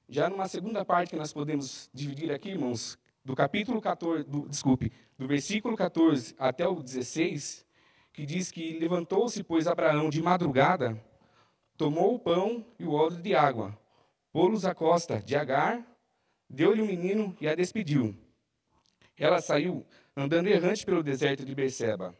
Já 0.07 0.29
numa 0.29 0.47
segunda 0.47 0.83
parte 0.83 1.09
que 1.09 1.15
nós 1.15 1.31
podemos 1.33 1.89
dividir 1.93 2.31
aqui, 2.31 2.49
irmãos, 2.49 2.97
do 3.23 3.35
capítulo 3.35 3.79
14, 3.79 4.23
do, 4.23 4.47
desculpe, 4.47 4.91
do 5.17 5.27
versículo 5.27 5.77
14 5.77 6.35
até 6.37 6.67
o 6.67 6.81
16, 6.81 7.65
que 8.11 8.25
diz 8.25 8.51
que 8.51 8.77
levantou-se, 8.77 9.43
pois, 9.43 9.67
Abraão 9.67 10.09
de 10.09 10.21
madrugada, 10.21 11.01
tomou 11.77 12.15
o 12.15 12.19
pão 12.19 12.65
e 12.77 12.85
o 12.85 12.91
odre 12.93 13.21
de 13.21 13.33
água, 13.33 13.77
pô-los 14.31 14.65
à 14.65 14.75
costa 14.75 15.19
de 15.19 15.35
Agar, 15.35 15.85
deu-lhe 16.49 16.81
o 16.81 16.83
um 16.83 16.87
menino 16.87 17.35
e 17.39 17.47
a 17.47 17.55
despediu. 17.55 18.15
Ela 19.17 19.41
saiu 19.41 19.85
andando 20.15 20.47
errante 20.47 20.85
pelo 20.85 21.01
deserto 21.01 21.45
de 21.45 21.55
Berseba. 21.55 22.15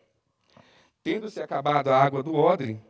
Tendo-se 1.03 1.41
acabado 1.41 1.89
a 1.89 2.01
água 2.01 2.23
do 2.23 2.33
odre, 2.33 2.81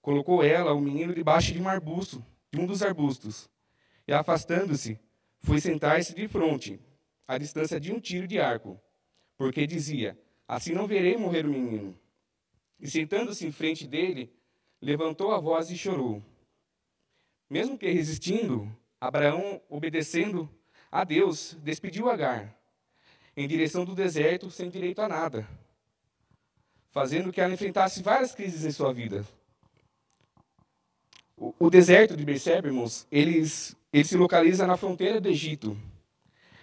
colocou 0.00 0.42
ela 0.42 0.72
o 0.72 0.80
menino 0.80 1.14
debaixo 1.14 1.52
de 1.52 1.60
um 1.60 1.68
arbusto, 1.68 2.24
de 2.50 2.58
um 2.58 2.66
dos 2.66 2.82
arbustos, 2.82 3.48
e 4.08 4.12
afastando-se, 4.12 4.98
foi 5.40 5.60
sentar-se 5.60 6.14
de 6.14 6.26
fronte, 6.26 6.80
à 7.34 7.38
distância 7.38 7.80
de 7.80 7.92
um 7.92 7.98
tiro 7.98 8.26
de 8.26 8.38
arco, 8.38 8.80
porque 9.36 9.66
dizia: 9.66 10.18
Assim 10.46 10.72
não 10.72 10.86
verei 10.86 11.16
morrer 11.16 11.46
o 11.46 11.50
menino. 11.50 11.98
E 12.78 12.90
sentando-se 12.90 13.46
em 13.46 13.52
frente 13.52 13.86
dele, 13.86 14.32
levantou 14.80 15.32
a 15.32 15.40
voz 15.40 15.70
e 15.70 15.78
chorou. 15.78 16.22
Mesmo 17.48 17.78
que 17.78 17.90
resistindo, 17.90 18.70
Abraão, 19.00 19.60
obedecendo 19.68 20.48
a 20.90 21.04
Deus, 21.04 21.56
despediu 21.62 22.10
Agar, 22.10 22.54
em 23.36 23.48
direção 23.48 23.84
do 23.84 23.94
deserto, 23.94 24.50
sem 24.50 24.68
direito 24.68 25.00
a 25.00 25.08
nada, 25.08 25.48
fazendo 26.90 27.32
que 27.32 27.40
ela 27.40 27.54
enfrentasse 27.54 28.02
várias 28.02 28.34
crises 28.34 28.64
em 28.64 28.70
sua 28.70 28.92
vida. 28.92 29.24
O, 31.58 31.70
deserto 31.70 32.16
de 32.16 32.24
Berseba, 32.24 32.68
irmãos, 32.68 33.06
ele, 33.10 33.42
ele 33.92 34.04
se 34.04 34.16
localiza 34.16 34.66
na 34.66 34.76
fronteira 34.76 35.20
do 35.20 35.28
Egito. 35.28 35.76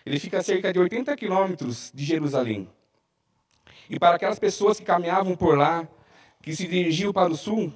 Ele 0.10 0.20
fica 0.20 0.40
a 0.40 0.42
cerca 0.42 0.74
de 0.74 0.80
80 0.80 1.16
quilômetros 1.16 1.92
de 1.94 2.04
Jerusalém. 2.04 2.68
E 3.88 4.00
para 4.00 4.16
aquelas 4.16 4.40
pessoas 4.40 4.80
que 4.80 4.84
caminhavam 4.84 5.36
por 5.36 5.56
lá, 5.56 5.88
que 6.42 6.56
se 6.56 6.68
dirigiam 6.68 7.14
para 7.14 7.32
o 7.32 7.38
sul, 7.38 7.72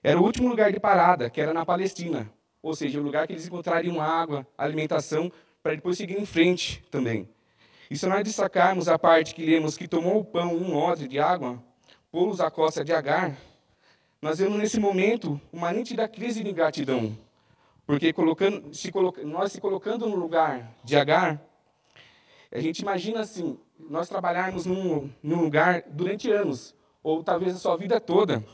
era 0.00 0.16
o 0.16 0.22
último 0.22 0.48
lugar 0.48 0.72
de 0.72 0.78
parada, 0.78 1.28
que 1.28 1.40
era 1.40 1.52
na 1.52 1.66
Palestina. 1.66 2.30
Ou 2.62 2.72
seja, 2.76 3.00
o 3.00 3.02
lugar 3.02 3.26
que 3.26 3.32
eles 3.32 3.48
encontrariam 3.48 4.00
água, 4.00 4.46
alimentação, 4.56 5.30
para 5.60 5.74
depois 5.74 5.98
seguir 5.98 6.16
em 6.20 6.24
frente 6.24 6.84
também. 6.88 7.28
E 7.90 7.98
se 7.98 8.06
nós 8.06 8.22
destacarmos 8.22 8.86
a 8.86 8.96
parte 8.96 9.34
que 9.34 9.44
lemos 9.44 9.76
que 9.76 9.88
tomou 9.88 10.20
o 10.20 10.24
pão 10.24 10.54
um 10.54 10.76
odre 10.76 11.08
de 11.08 11.18
água, 11.18 11.60
pô-los 12.12 12.40
à 12.40 12.48
costa 12.48 12.84
de 12.84 12.92
Agar, 12.92 13.36
nós 14.22 14.38
vemos 14.38 14.56
nesse 14.56 14.78
momento 14.78 15.40
uma 15.52 15.72
nítida 15.72 16.06
crise 16.06 16.44
de 16.44 16.48
ingratidão. 16.48 17.18
Porque 17.84 18.12
colocando, 18.12 18.72
se 18.72 18.92
coloca, 18.92 19.20
nós 19.24 19.50
se 19.50 19.60
colocando 19.60 20.08
no 20.08 20.14
lugar 20.14 20.72
de 20.84 20.94
Agar, 20.94 21.42
a 22.50 22.60
gente 22.60 22.80
imagina 22.80 23.20
assim, 23.20 23.58
nós 23.78 24.08
trabalharmos 24.08 24.66
num, 24.66 25.10
num 25.22 25.42
lugar 25.42 25.82
durante 25.88 26.30
anos, 26.30 26.74
ou 27.02 27.22
talvez 27.22 27.54
a 27.54 27.58
sua 27.58 27.76
vida 27.76 28.00
toda. 28.00 28.44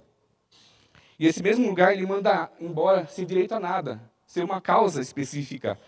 E 1.18 1.26
esse 1.26 1.42
mesmo 1.42 1.66
lugar 1.66 1.92
ele 1.92 2.06
manda 2.06 2.50
embora 2.60 3.06
sem 3.06 3.24
direito 3.24 3.52
a 3.52 3.60
nada, 3.60 4.00
sem 4.26 4.42
uma 4.42 4.60
causa 4.60 5.00
específica, 5.00 5.78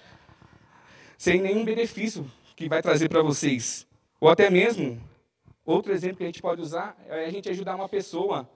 sem 1.19 1.41
nenhum 1.41 1.65
benefício 1.65 2.31
que 2.55 2.69
vai 2.69 2.83
trazer 2.83 3.09
para 3.09 3.23
vocês. 3.23 3.87
Ou 4.21 4.29
até 4.29 4.49
mesmo, 4.49 5.01
outro 5.65 5.93
exemplo 5.93 6.19
que 6.19 6.23
a 6.23 6.27
gente 6.27 6.43
pode 6.43 6.61
usar 6.61 6.97
é 7.09 7.25
a 7.25 7.31
gente 7.31 7.49
ajudar 7.49 7.75
uma 7.75 7.89
pessoa 7.89 8.49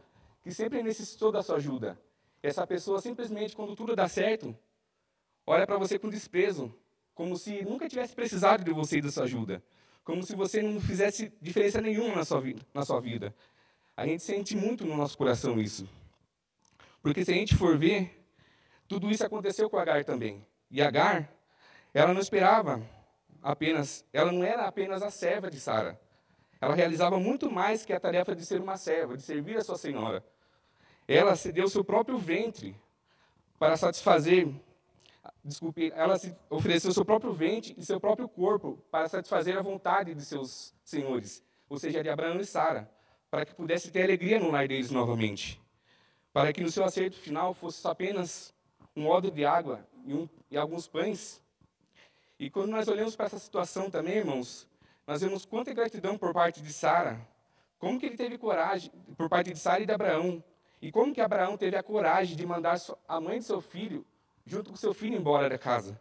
que 0.42 0.52
sempre 0.52 0.82
necessitou 0.82 1.32
da 1.32 1.42
sua 1.42 1.56
ajuda. 1.56 1.98
Essa 2.42 2.66
pessoa 2.66 3.00
simplesmente, 3.00 3.56
quando 3.56 3.74
tudo 3.74 3.96
dá 3.96 4.08
certo, 4.08 4.56
olha 5.46 5.66
para 5.66 5.76
você 5.76 5.98
com 5.98 6.08
desprezo, 6.08 6.72
como 7.18 7.36
se 7.36 7.64
nunca 7.64 7.88
tivesse 7.88 8.14
precisado 8.14 8.62
de 8.62 8.70
você 8.70 8.98
e 8.98 9.00
da 9.00 9.10
sua 9.10 9.24
ajuda, 9.24 9.60
como 10.04 10.22
se 10.22 10.36
você 10.36 10.62
não 10.62 10.80
fizesse 10.80 11.32
diferença 11.42 11.80
nenhuma 11.80 12.14
na 12.14 12.24
sua 12.24 12.40
vida. 12.40 12.64
Na 12.72 12.84
sua 12.84 13.00
vida. 13.00 13.34
A 13.96 14.06
gente 14.06 14.22
sente 14.22 14.56
muito 14.56 14.86
no 14.86 14.96
nosso 14.96 15.18
coração 15.18 15.60
isso. 15.60 15.88
Porque 17.02 17.24
se 17.24 17.32
a 17.32 17.34
gente 17.34 17.56
for 17.56 17.76
ver, 17.76 18.24
tudo 18.86 19.10
isso 19.10 19.26
aconteceu 19.26 19.68
com 19.68 19.76
Agar 19.76 20.04
também. 20.04 20.46
E 20.70 20.80
Agar, 20.80 21.28
ela 21.92 22.14
não 22.14 22.20
esperava 22.20 22.80
apenas, 23.42 24.04
ela 24.12 24.30
não 24.30 24.44
era 24.44 24.68
apenas 24.68 25.02
a 25.02 25.10
serva 25.10 25.50
de 25.50 25.58
Sara. 25.58 26.00
Ela 26.60 26.76
realizava 26.76 27.18
muito 27.18 27.50
mais 27.50 27.84
que 27.84 27.92
a 27.92 27.98
tarefa 27.98 28.32
de 28.36 28.46
ser 28.46 28.60
uma 28.60 28.76
serva, 28.76 29.16
de 29.16 29.24
servir 29.24 29.56
a 29.56 29.64
sua 29.64 29.76
senhora. 29.76 30.24
Ela 31.08 31.34
cedeu 31.34 31.66
seu 31.68 31.82
próprio 31.82 32.16
ventre 32.16 32.80
para 33.58 33.76
satisfazer, 33.76 34.54
desculpe, 35.44 35.92
ela 35.94 36.16
ofereceu 36.50 36.92
seu 36.92 37.04
próprio 37.04 37.32
ventre 37.32 37.74
e 37.76 37.84
seu 37.84 38.00
próprio 38.00 38.28
corpo 38.28 38.78
para 38.90 39.08
satisfazer 39.08 39.56
a 39.56 39.62
vontade 39.62 40.14
de 40.14 40.24
seus 40.24 40.74
senhores, 40.84 41.42
ou 41.68 41.78
seja, 41.78 42.02
de 42.02 42.08
Abraão 42.08 42.40
e 42.40 42.44
Sara, 42.44 42.90
para 43.30 43.44
que 43.44 43.54
pudesse 43.54 43.90
ter 43.90 44.02
alegria 44.02 44.38
no 44.38 44.50
lar 44.50 44.66
deles 44.68 44.90
novamente. 44.90 45.60
Para 46.32 46.52
que 46.52 46.60
no 46.60 46.70
seu 46.70 46.84
acerto 46.84 47.16
final 47.16 47.54
fosse 47.54 47.86
apenas 47.86 48.54
um 48.94 49.06
odre 49.08 49.30
de 49.30 49.44
água 49.44 49.86
e, 50.04 50.14
um, 50.14 50.28
e 50.50 50.56
alguns 50.56 50.86
pães. 50.86 51.42
E 52.38 52.50
quando 52.50 52.70
nós 52.70 52.88
olhamos 52.88 53.16
para 53.16 53.26
essa 53.26 53.38
situação 53.38 53.90
também, 53.90 54.16
irmãos, 54.16 54.68
nós 55.06 55.20
vemos 55.20 55.44
quanta 55.44 55.72
gratidão 55.72 56.18
por 56.18 56.32
parte 56.32 56.62
de 56.62 56.72
Sara, 56.72 57.20
como 57.78 57.98
que 57.98 58.06
ele 58.06 58.16
teve 58.16 58.36
coragem, 58.36 58.90
por 59.16 59.28
parte 59.28 59.52
de 59.52 59.58
Sara 59.58 59.82
e 59.82 59.86
de 59.86 59.92
Abraão, 59.92 60.42
e 60.80 60.92
como 60.92 61.12
que 61.12 61.20
Abraão 61.20 61.56
teve 61.56 61.76
a 61.76 61.82
coragem 61.82 62.36
de 62.36 62.46
mandar 62.46 62.76
a 63.06 63.20
mãe 63.20 63.38
de 63.38 63.44
seu 63.44 63.60
filho, 63.60 64.06
junto 64.48 64.70
com 64.70 64.76
seu 64.76 64.94
filho, 64.94 65.16
embora 65.16 65.48
da 65.48 65.58
casa. 65.58 66.00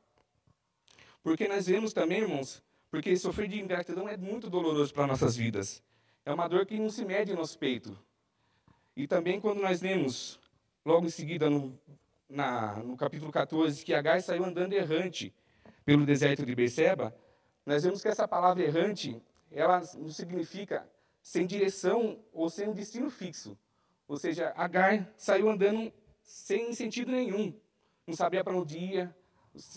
Porque 1.22 1.48
nós 1.48 1.68
vemos 1.68 1.92
também, 1.92 2.22
irmãos, 2.22 2.63
porque 2.89 3.16
sofrer 3.18 3.50
de 3.50 3.60
ingratidão 3.60 4.08
é 4.08 4.16
muito 4.16 4.50
doloroso 4.50 4.94
para 4.94 5.06
nossas 5.06 5.36
vidas. 5.36 5.84
É 6.25 6.34
uma 6.34 6.48
dor 6.48 6.66
que 6.66 6.80
não 6.80 6.89
se 6.89 7.04
mede 7.04 7.34
no 7.34 7.39
nosso 7.39 7.60
peito. 7.60 7.98
E 8.96 9.06
também 9.06 9.39
quando 9.39 9.62
nós 9.62 9.82
lemos, 9.82 10.39
logo 10.86 11.06
em 11.06 11.10
seguida, 11.10 11.50
no, 11.50 11.77
na, 12.30 12.77
no 12.77 12.96
capítulo 12.96 13.32
14, 13.32 13.84
que 13.84 13.94
Agar 13.94 14.22
saiu 14.22 14.46
andando 14.46 14.74
errante 14.74 15.34
pelo 15.86 16.06
deserto 16.06 16.46
de 16.46 16.56
Beceba, 16.56 17.13
nós 17.66 17.84
vemos 17.84 18.01
que 18.01 18.08
essa 18.08 18.27
palavra 18.27 18.63
errante, 18.63 19.22
ela 19.51 19.82
não 19.98 20.10
significa 20.10 20.88
sem 21.22 21.46
direção 21.46 22.18
ou 22.32 22.50
sem 22.50 22.70
um 22.70 22.74
destino 22.74 23.10
fixo. 23.10 23.58
Ou 24.08 24.16
seja, 24.16 24.54
Agar 24.56 25.13
saiu 25.18 25.50
andando 25.50 25.92
sem 26.24 26.74
sentido 26.74 27.12
nenhum. 27.12 27.54
Não 28.07 28.15
sabia 28.15 28.41
para 28.41 28.55
onde 28.55 28.79
ia, 28.79 29.15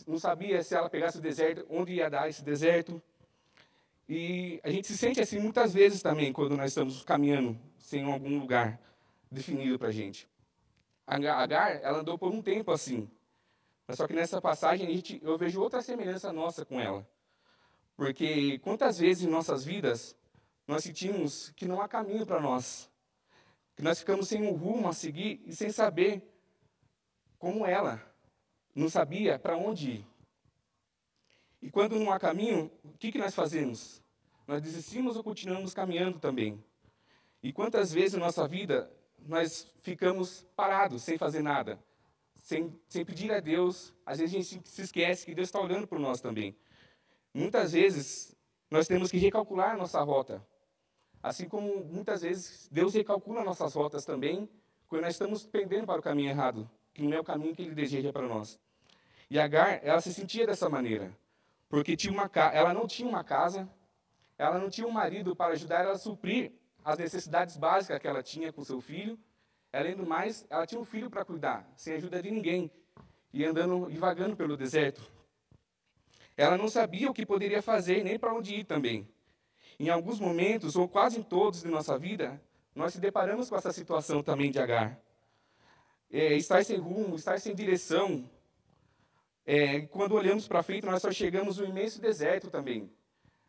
não 0.07 0.19
sabia 0.19 0.63
se 0.63 0.75
ela 0.75 0.89
pegasse 0.89 1.19
o 1.19 1.21
deserto, 1.21 1.67
onde 1.69 1.95
ia 1.95 2.09
dar 2.09 2.29
esse 2.29 2.45
deserto. 2.45 3.03
E 4.09 4.61
a 4.63 4.71
gente 4.71 4.87
se 4.87 4.97
sente 4.97 5.21
assim 5.21 5.41
muitas 5.41 5.75
vezes 5.75 6.01
também 6.01 6.33
quando 6.33 6.57
nós 6.57 6.71
estamos 6.71 7.03
caminhando 7.03 7.59
sem 7.79 8.05
algum 8.05 8.39
lugar 8.39 8.81
definido 9.31 9.79
para 9.79 9.89
a 9.89 9.93
gente. 9.93 10.29
Agar, 11.05 11.83
ela 11.83 11.99
andou 11.99 12.17
por 12.17 12.33
um 12.33 12.41
tempo 12.41 12.71
assim. 12.71 13.11
Mas 13.87 13.97
só 13.97 14.07
que 14.07 14.15
nessa 14.15 14.41
passagem 14.41 14.87
a 14.87 14.91
gente, 14.91 15.21
eu 15.25 15.37
vejo 15.37 15.61
outra 15.61 15.83
semelhança 15.83 16.33
nossa 16.33 16.65
com 16.65 16.81
ela. 16.81 17.05
Porque 17.97 18.61
quantas 18.61 18.99
vezes 18.99 19.25
em 19.25 19.31
nossas 19.31 19.65
vidas 19.65 20.17
nós 20.69 20.85
sentimos 20.85 21.51
que 21.57 21.67
não 21.67 21.81
há 21.81 21.89
caminho 21.89 22.25
para 22.25 22.41
nós, 22.41 22.89
que 23.75 23.83
nós 23.83 23.99
ficamos 23.99 24.29
sem 24.29 24.43
um 24.43 24.53
rumo 24.53 24.89
a 24.89 24.93
seguir 24.93 25.43
e 25.45 25.55
sem 25.55 25.71
saber 25.71 26.23
como 27.39 27.67
ela 27.67 28.10
não 28.75 28.89
sabia 28.89 29.39
para 29.39 29.57
onde 29.57 29.91
ir. 29.91 30.07
E 31.63 31.71
quando 31.71 31.99
não 31.99 32.11
há 32.11 32.19
caminho, 32.19 32.71
o 32.85 32.97
que, 32.97 33.13
que 33.13 33.19
nós 33.19 33.35
fazemos? 33.35 34.03
Nós 34.47 34.63
desistimos 34.63 35.17
ou 35.17 35.23
continuamos 35.23 35.75
caminhando 35.75 36.19
também. 36.19 36.63
E 37.43 37.53
quantas 37.53 37.93
vezes 37.93 38.15
em 38.15 38.21
nossa 38.21 38.47
vida 38.49 38.91
nós 39.27 39.73
ficamos 39.83 40.47
parados, 40.57 41.03
sem 41.03 41.19
fazer 41.19 41.43
nada, 41.43 41.79
sem, 42.35 42.75
sem 42.89 43.05
pedir 43.05 43.33
a 43.33 43.41
Deus, 43.41 43.95
às 44.05 44.19
vezes 44.19 44.35
a 44.35 44.39
gente 44.39 44.69
se 44.69 44.83
esquece 44.83 45.27
que 45.27 45.35
Deus 45.35 45.49
está 45.49 45.61
olhando 45.61 45.87
por 45.87 45.99
nós 45.99 46.21
também. 46.21 46.57
Muitas 47.33 47.73
vezes 47.73 48.35
nós 48.71 48.87
temos 48.87 49.11
que 49.11 49.19
recalcular 49.19 49.77
nossa 49.77 50.01
rota. 50.01 50.45
Assim 51.23 51.49
como 51.49 51.85
muitas 51.85 52.23
vezes 52.23 52.69
Deus 52.73 52.95
recalcula 52.95 53.45
nossas 53.45 53.75
rotas 53.75 54.05
também, 54.05 54.49
quando 54.89 55.03
nós 55.03 55.15
estamos 55.15 55.45
pendendo 55.45 55.87
para 55.87 56.01
o 56.01 56.03
caminho 56.03 56.31
errado, 56.31 56.69
que 56.93 57.03
não 57.03 57.17
é 57.17 57.21
o 57.21 57.25
caminho 57.25 57.55
que 57.55 57.63
Ele 57.63 57.75
deseja 57.75 58.13
para 58.13 58.27
nós. 58.27 58.61
E 59.31 59.39
Agar, 59.39 59.81
ela 59.85 60.01
se 60.01 60.13
sentia 60.13 60.47
dessa 60.47 60.69
maneira, 60.69 61.17
porque 61.69 61.97
tinha 61.97 62.13
uma, 62.13 62.31
ela 62.53 62.75
não 62.75 62.87
tinha 62.87 63.09
uma 63.09 63.23
casa, 63.23 63.69
ela 64.37 64.59
não 64.59 64.69
tinha 64.69 64.87
um 64.87 64.91
marido 64.91 65.37
para 65.37 65.53
ajudar 65.53 65.83
ela 65.83 65.93
a 65.93 65.99
suprir 65.99 66.53
as 66.85 66.99
necessidades 66.99 67.57
básicas 67.57 67.99
que 67.99 68.09
ela 68.09 68.23
tinha 68.23 68.53
com 68.53 68.65
seu 68.65 68.81
filho. 68.81 69.19
Além 69.73 69.95
do 69.95 70.05
mais, 70.05 70.45
ela 70.51 70.67
tinha 70.67 70.81
um 70.81 70.85
filho 70.85 71.09
para 71.09 71.25
cuidar, 71.25 71.71
sem 71.77 71.95
ajuda 71.95 72.21
de 72.21 72.31
ninguém, 72.31 72.71
e 73.33 73.45
andando 73.45 73.89
e 73.89 73.97
vagando 73.97 74.37
pelo 74.37 74.57
deserto 74.57 75.01
Ela 76.37 76.57
não 76.57 76.69
sabia 76.69 77.09
o 77.09 77.15
que 77.15 77.25
poderia 77.25 77.63
fazer 77.63 78.03
nem 78.03 78.19
para 78.19 78.35
onde 78.35 78.55
ir 78.55 78.65
também. 78.65 79.09
Em 79.79 79.89
alguns 79.89 80.19
momentos, 80.19 80.75
ou 80.75 80.89
quase 80.89 81.21
em 81.21 81.23
todos 81.23 81.63
de 81.63 81.69
nossa 81.69 81.97
vida, 81.97 82.43
nós 82.75 82.95
se 82.95 83.01
deparamos 83.01 83.49
com 83.49 83.57
essa 83.57 83.73
situação 83.73 84.23
também 84.23 84.51
de 84.51 84.59
Agar. 84.59 84.99
É, 86.11 86.35
estar 86.35 86.65
sem 86.65 86.77
rumo, 86.77 87.15
estar 87.15 87.41
sem 87.41 87.55
direção. 87.55 88.29
É, 89.47 89.83
quando 89.83 90.13
olhamos 90.13 90.49
para 90.49 90.63
frente, 90.63 90.85
nós 90.85 91.01
só 91.01 91.13
chegamos 91.13 91.59
no 91.59 91.67
imenso 91.67 92.01
deserto 92.01 92.51
também, 92.51 92.91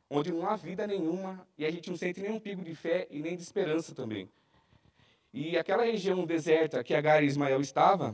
onde 0.10 0.32
não 0.32 0.48
há 0.48 0.56
vida 0.56 0.86
nenhuma 0.86 1.48
e 1.58 1.66
a 1.66 1.72
gente 1.72 1.90
não 1.90 1.98
sente 1.98 2.22
nenhum 2.22 2.40
pico 2.40 2.64
de 2.64 2.76
fé 2.76 3.08
e 3.10 3.22
nem 3.22 3.36
de 3.36 3.42
esperança 3.42 3.96
também. 3.96 4.30
E 5.34 5.58
aquela 5.58 5.84
região 5.84 6.26
deserta 6.26 6.84
que 6.84 6.94
Agar 6.94 7.24
e 7.24 7.28
Ismael 7.28 7.62
estava, 7.62 8.14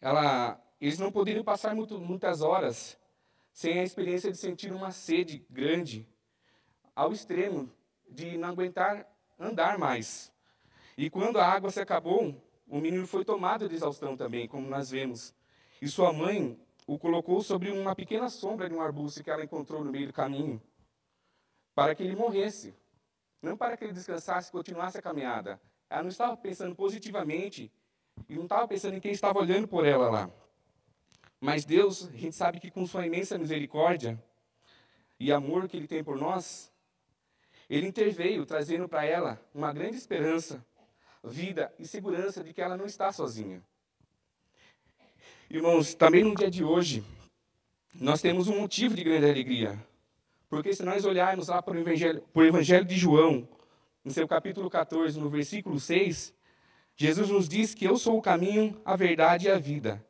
ela, 0.00 0.60
eles 0.80 0.98
não 0.98 1.12
poderiam 1.12 1.44
passar 1.44 1.74
muito, 1.74 1.98
muitas 1.98 2.42
horas 2.42 2.98
sem 3.52 3.78
a 3.78 3.82
experiência 3.82 4.30
de 4.30 4.36
sentir 4.36 4.72
uma 4.72 4.90
sede 4.90 5.46
grande, 5.48 6.06
ao 6.94 7.12
extremo 7.12 7.70
de 8.08 8.36
não 8.36 8.48
aguentar 8.48 9.06
andar 9.38 9.78
mais. 9.78 10.32
E 10.96 11.08
quando 11.08 11.38
a 11.38 11.46
água 11.46 11.70
se 11.70 11.80
acabou, 11.80 12.34
o 12.68 12.80
menino 12.80 13.06
foi 13.06 13.24
tomado 13.24 13.68
de 13.68 13.74
exaustão 13.74 14.16
também, 14.16 14.48
como 14.48 14.68
nós 14.68 14.90
vemos. 14.90 15.34
E 15.80 15.86
sua 15.88 16.12
mãe 16.12 16.58
o 16.86 16.98
colocou 16.98 17.40
sobre 17.42 17.70
uma 17.70 17.94
pequena 17.94 18.28
sombra 18.28 18.68
de 18.68 18.74
um 18.74 18.80
arbusto 18.80 19.22
que 19.22 19.30
ela 19.30 19.44
encontrou 19.44 19.84
no 19.84 19.90
meio 19.90 20.08
do 20.08 20.12
caminho, 20.12 20.60
para 21.74 21.94
que 21.94 22.02
ele 22.02 22.16
morresse. 22.16 22.74
Não 23.42 23.56
para 23.56 23.76
que 23.76 23.84
ele 23.84 23.92
descansasse 23.92 24.48
e 24.48 24.52
continuasse 24.52 24.98
a 24.98 25.02
caminhada. 25.02 25.60
Ela 25.88 26.02
não 26.02 26.08
estava 26.08 26.36
pensando 26.36 26.74
positivamente 26.74 27.70
e 28.28 28.34
não 28.34 28.44
estava 28.44 28.66
pensando 28.66 28.96
em 28.96 29.00
quem 29.00 29.12
estava 29.12 29.38
olhando 29.38 29.68
por 29.68 29.86
ela 29.86 30.10
lá. 30.10 30.30
Mas 31.40 31.64
Deus, 31.64 32.08
a 32.08 32.16
gente 32.16 32.34
sabe 32.34 32.58
que 32.58 32.70
com 32.70 32.86
sua 32.86 33.06
imensa 33.06 33.38
misericórdia 33.38 34.20
e 35.20 35.30
amor 35.30 35.68
que 35.68 35.76
Ele 35.76 35.86
tem 35.86 36.02
por 36.02 36.16
nós, 36.16 36.72
Ele 37.68 37.86
interveio, 37.86 38.46
trazendo 38.46 38.88
para 38.88 39.04
ela 39.04 39.40
uma 39.54 39.72
grande 39.72 39.96
esperança, 39.96 40.64
vida 41.26 41.72
e 41.78 41.86
segurança 41.86 42.42
de 42.42 42.52
que 42.52 42.60
ela 42.60 42.76
não 42.76 42.86
está 42.86 43.12
sozinha. 43.12 43.62
Irmãos, 45.50 45.94
também 45.94 46.24
no 46.24 46.34
dia 46.34 46.50
de 46.50 46.64
hoje, 46.64 47.04
nós 47.94 48.20
temos 48.20 48.48
um 48.48 48.60
motivo 48.60 48.94
de 48.94 49.04
grande 49.04 49.28
alegria. 49.28 49.78
Porque 50.48 50.72
se 50.72 50.82
nós 50.82 51.04
olharmos 51.04 51.48
lá 51.48 51.60
para 51.60 51.74
o 51.74 51.78
Evangelho, 51.78 52.22
para 52.32 52.42
o 52.42 52.46
Evangelho 52.46 52.84
de 52.84 52.96
João, 52.96 53.48
no 54.04 54.10
seu 54.12 54.26
capítulo 54.28 54.70
14, 54.70 55.18
no 55.18 55.28
versículo 55.28 55.78
6, 55.78 56.32
Jesus 56.96 57.28
nos 57.28 57.48
diz 57.48 57.74
que 57.74 57.84
eu 57.84 57.98
sou 57.98 58.16
o 58.16 58.22
caminho, 58.22 58.80
a 58.84 58.96
verdade 58.96 59.46
e 59.46 59.50
a 59.50 59.58
vida. 59.58 60.04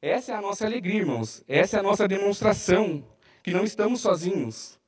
Essa 0.00 0.32
é 0.32 0.34
a 0.34 0.40
nossa 0.40 0.64
alegria, 0.64 1.00
irmãos. 1.00 1.44
Essa 1.46 1.76
é 1.76 1.80
a 1.80 1.82
nossa 1.82 2.08
demonstração 2.08 3.04
que 3.42 3.50
não 3.50 3.64
estamos 3.64 4.00
sozinhos 4.00 4.78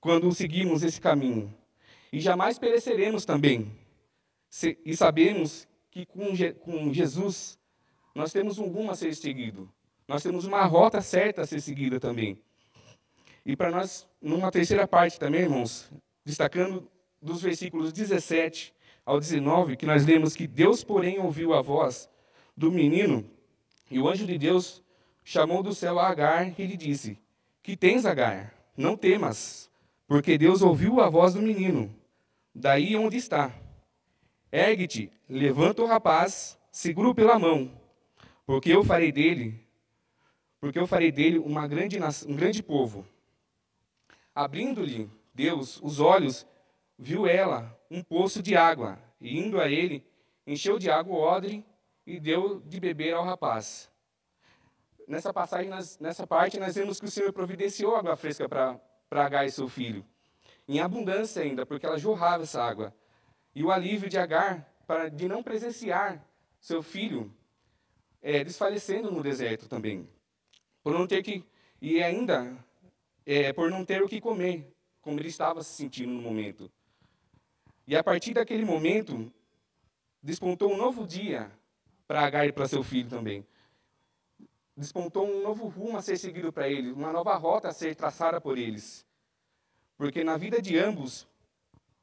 quando 0.00 0.30
seguimos 0.32 0.82
esse 0.82 1.00
caminho. 1.00 1.52
E 2.12 2.20
jamais 2.20 2.58
pereceremos 2.58 3.24
também. 3.24 3.81
E 4.84 4.94
sabemos 4.94 5.66
que 5.90 6.04
com 6.04 6.92
Jesus 6.92 7.58
nós 8.14 8.32
temos 8.32 8.58
um 8.58 8.66
rumo 8.66 8.90
a 8.90 8.94
ser 8.94 9.14
seguido. 9.14 9.72
Nós 10.06 10.22
temos 10.22 10.44
uma 10.44 10.64
rota 10.64 11.00
certa 11.00 11.42
a 11.42 11.46
ser 11.46 11.60
seguida 11.60 11.98
também. 11.98 12.38
E 13.46 13.56
para 13.56 13.70
nós, 13.70 14.06
numa 14.20 14.50
terceira 14.50 14.86
parte 14.86 15.18
também, 15.18 15.42
irmãos, 15.42 15.90
destacando 16.24 16.88
dos 17.20 17.40
versículos 17.40 17.92
17 17.92 18.74
ao 19.04 19.18
19, 19.18 19.76
que 19.76 19.86
nós 19.86 20.04
lemos 20.04 20.36
que 20.36 20.46
Deus, 20.46 20.84
porém, 20.84 21.18
ouviu 21.18 21.54
a 21.54 21.62
voz 21.62 22.08
do 22.56 22.70
menino, 22.70 23.28
e 23.90 23.98
o 23.98 24.08
anjo 24.08 24.26
de 24.26 24.38
Deus 24.38 24.82
chamou 25.24 25.62
do 25.62 25.74
céu 25.74 25.98
a 25.98 26.08
Agar 26.08 26.58
e 26.58 26.66
lhe 26.66 26.76
disse: 26.76 27.18
Que 27.62 27.76
tens, 27.76 28.04
Agar? 28.04 28.54
Não 28.76 28.96
temas, 28.96 29.70
porque 30.06 30.38
Deus 30.38 30.62
ouviu 30.62 31.00
a 31.00 31.08
voz 31.08 31.34
do 31.34 31.42
menino, 31.42 31.94
daí 32.54 32.96
onde 32.96 33.16
está. 33.16 33.52
Ergue-te, 34.52 35.10
levanta 35.26 35.80
o 35.80 35.86
rapaz, 35.86 36.58
seguro 36.70 37.14
pela 37.14 37.38
mão, 37.38 37.72
porque 38.44 38.70
eu 38.70 38.84
farei 38.84 39.10
dele, 39.10 39.66
porque 40.60 40.78
eu 40.78 40.86
farei 40.86 41.10
dele 41.10 41.38
uma 41.38 41.66
grande, 41.66 41.98
um 42.28 42.36
grande 42.36 42.62
povo. 42.62 43.06
Abrindo-lhe 44.34 45.08
Deus 45.32 45.80
os 45.82 46.00
olhos, 46.00 46.46
viu 46.98 47.26
ela 47.26 47.74
um 47.90 48.02
poço 48.02 48.42
de 48.42 48.54
água, 48.54 48.98
e 49.18 49.38
indo 49.38 49.58
a 49.58 49.70
ele, 49.70 50.04
encheu 50.46 50.78
de 50.78 50.90
água 50.90 51.14
o 51.14 51.18
odre 51.18 51.64
e 52.06 52.20
deu 52.20 52.60
de 52.60 52.78
beber 52.78 53.14
ao 53.14 53.24
rapaz. 53.24 53.90
Nessa 55.08 55.32
passagem, 55.32 55.70
nessa 55.98 56.26
parte, 56.26 56.60
nós 56.60 56.74
vemos 56.74 57.00
que 57.00 57.06
o 57.06 57.10
Senhor 57.10 57.32
providenciou 57.32 57.96
água 57.96 58.16
fresca 58.16 58.46
para 58.46 58.78
Agar 59.10 59.46
e 59.46 59.50
seu 59.50 59.66
filho, 59.66 60.04
em 60.68 60.78
abundância 60.78 61.42
ainda, 61.42 61.64
porque 61.64 61.86
ela 61.86 61.98
jorrava 61.98 62.42
essa 62.42 62.62
água. 62.62 62.94
E 63.54 63.62
o 63.62 63.70
alívio 63.70 64.08
de 64.08 64.18
Agar 64.18 64.68
para 64.86 65.08
de 65.08 65.28
não 65.28 65.42
presenciar 65.42 66.24
seu 66.60 66.82
filho 66.82 67.32
é, 68.20 68.44
desfalecendo 68.44 69.10
no 69.10 69.22
deserto 69.22 69.68
também, 69.68 70.08
por 70.82 70.92
não 70.92 71.06
ter 71.06 71.22
que 71.22 71.44
e 71.80 72.02
ainda 72.02 72.56
é, 73.26 73.52
por 73.52 73.70
não 73.70 73.84
ter 73.84 74.02
o 74.02 74.08
que 74.08 74.20
comer, 74.20 74.72
como 75.00 75.18
ele 75.18 75.28
estava 75.28 75.62
se 75.62 75.74
sentindo 75.74 76.12
no 76.12 76.22
momento. 76.22 76.70
E 77.86 77.96
a 77.96 78.04
partir 78.04 78.34
daquele 78.34 78.64
momento, 78.64 79.32
despontou 80.22 80.72
um 80.72 80.76
novo 80.76 81.06
dia 81.06 81.50
para 82.06 82.24
Agar 82.24 82.46
e 82.46 82.52
para 82.52 82.68
seu 82.68 82.84
filho 82.84 83.08
também. 83.08 83.44
Despontou 84.76 85.26
um 85.26 85.42
novo 85.42 85.66
rumo 85.66 85.98
a 85.98 86.02
ser 86.02 86.16
seguido 86.16 86.52
para 86.52 86.68
eles, 86.68 86.92
uma 86.92 87.12
nova 87.12 87.34
rota 87.34 87.68
a 87.68 87.72
ser 87.72 87.96
traçada 87.96 88.40
por 88.40 88.56
eles. 88.56 89.04
Porque 89.96 90.22
na 90.22 90.36
vida 90.36 90.62
de 90.62 90.78
ambos, 90.78 91.26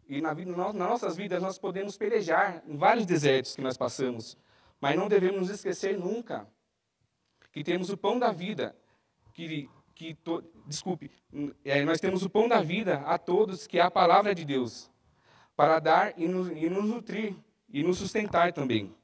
e 0.10 0.22
na 0.22 0.34
vida, 0.34 0.52
nas 0.52 0.74
nossas 0.74 1.16
vidas, 1.16 1.40
nós 1.42 1.60
podemos 1.60 1.96
pelejar 1.96 2.64
em 2.68 2.76
vários 2.76 3.06
desertos 3.06 3.56
que 3.56 3.62
nós 3.62 3.78
passamos. 3.78 4.36
Mas 4.82 4.96
não 4.98 5.08
devemos 5.08 5.42
nos 5.42 5.50
esquecer 5.52 5.98
nunca 5.98 6.48
que 7.52 7.64
temos 7.64 7.92
o 7.92 7.98
pão 7.98 8.18
da 8.18 8.32
vida, 8.32 8.76
que, 9.34 9.70
que 9.94 10.16
to, 10.16 10.44
desculpe, 10.66 11.12
é, 11.64 11.84
nós 11.86 12.00
temos 12.00 12.24
o 12.24 12.30
pão 12.30 12.48
da 12.48 12.60
vida 12.62 13.04
a 13.06 13.20
todos, 13.20 13.68
que 13.68 13.78
é 13.78 13.82
a 13.82 13.92
palavra 13.92 14.34
de 14.34 14.44
Deus 14.44 14.90
para 15.56 15.78
dar 15.80 16.14
e 16.18 16.26
nos, 16.26 16.48
e 16.50 16.70
nos 16.70 16.86
nutrir 16.86 17.36
e 17.68 17.84
nos 17.84 17.98
sustentar 17.98 18.54
também. 18.54 18.96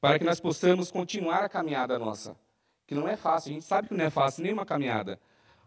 Para 0.00 0.18
que 0.18 0.24
nós 0.24 0.40
possamos 0.40 0.90
continuar 0.90 1.44
a 1.44 1.48
caminhada 1.50 1.98
nossa. 1.98 2.34
Que 2.86 2.94
não 2.94 3.06
é 3.06 3.14
fácil, 3.14 3.50
a 3.50 3.54
gente 3.54 3.66
sabe 3.66 3.88
que 3.88 3.94
não 3.94 4.04
é 4.04 4.10
fácil 4.10 4.42
nenhuma 4.42 4.64
caminhada. 4.64 5.20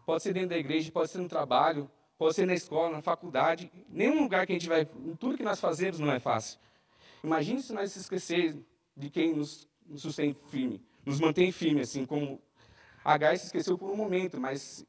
Pode 0.04 0.22
ser 0.22 0.34
dentro 0.34 0.50
da 0.50 0.58
igreja, 0.58 0.90
pode 0.90 1.10
ser 1.10 1.18
no 1.18 1.28
trabalho, 1.28 1.88
pode 2.18 2.34
ser 2.34 2.46
na 2.46 2.54
escola, 2.54 2.90
na 2.96 3.02
faculdade, 3.02 3.70
nenhum 3.88 4.22
lugar 4.22 4.46
que 4.46 4.52
a 4.52 4.56
gente 4.56 4.68
vai, 4.68 4.86
tudo 5.18 5.36
que 5.36 5.42
nós 5.42 5.60
fazemos 5.60 5.98
não 5.98 6.12
é 6.12 6.18
fácil. 6.18 6.58
Imagine 7.22 7.62
se 7.62 7.72
nós 7.72 7.92
se 7.92 7.98
esquecer 7.98 8.56
de 8.96 9.10
quem 9.10 9.34
nos, 9.34 9.68
nos 9.86 10.02
sustém 10.02 10.36
firme, 10.48 10.80
nos 11.04 11.20
mantém 11.20 11.50
firme, 11.50 11.80
assim 11.80 12.04
como 12.04 12.40
Agar 13.04 13.36
se 13.36 13.44
esqueceu 13.46 13.76
por 13.76 13.90
um 13.90 13.96
momento, 13.96 14.40
mas 14.40 14.86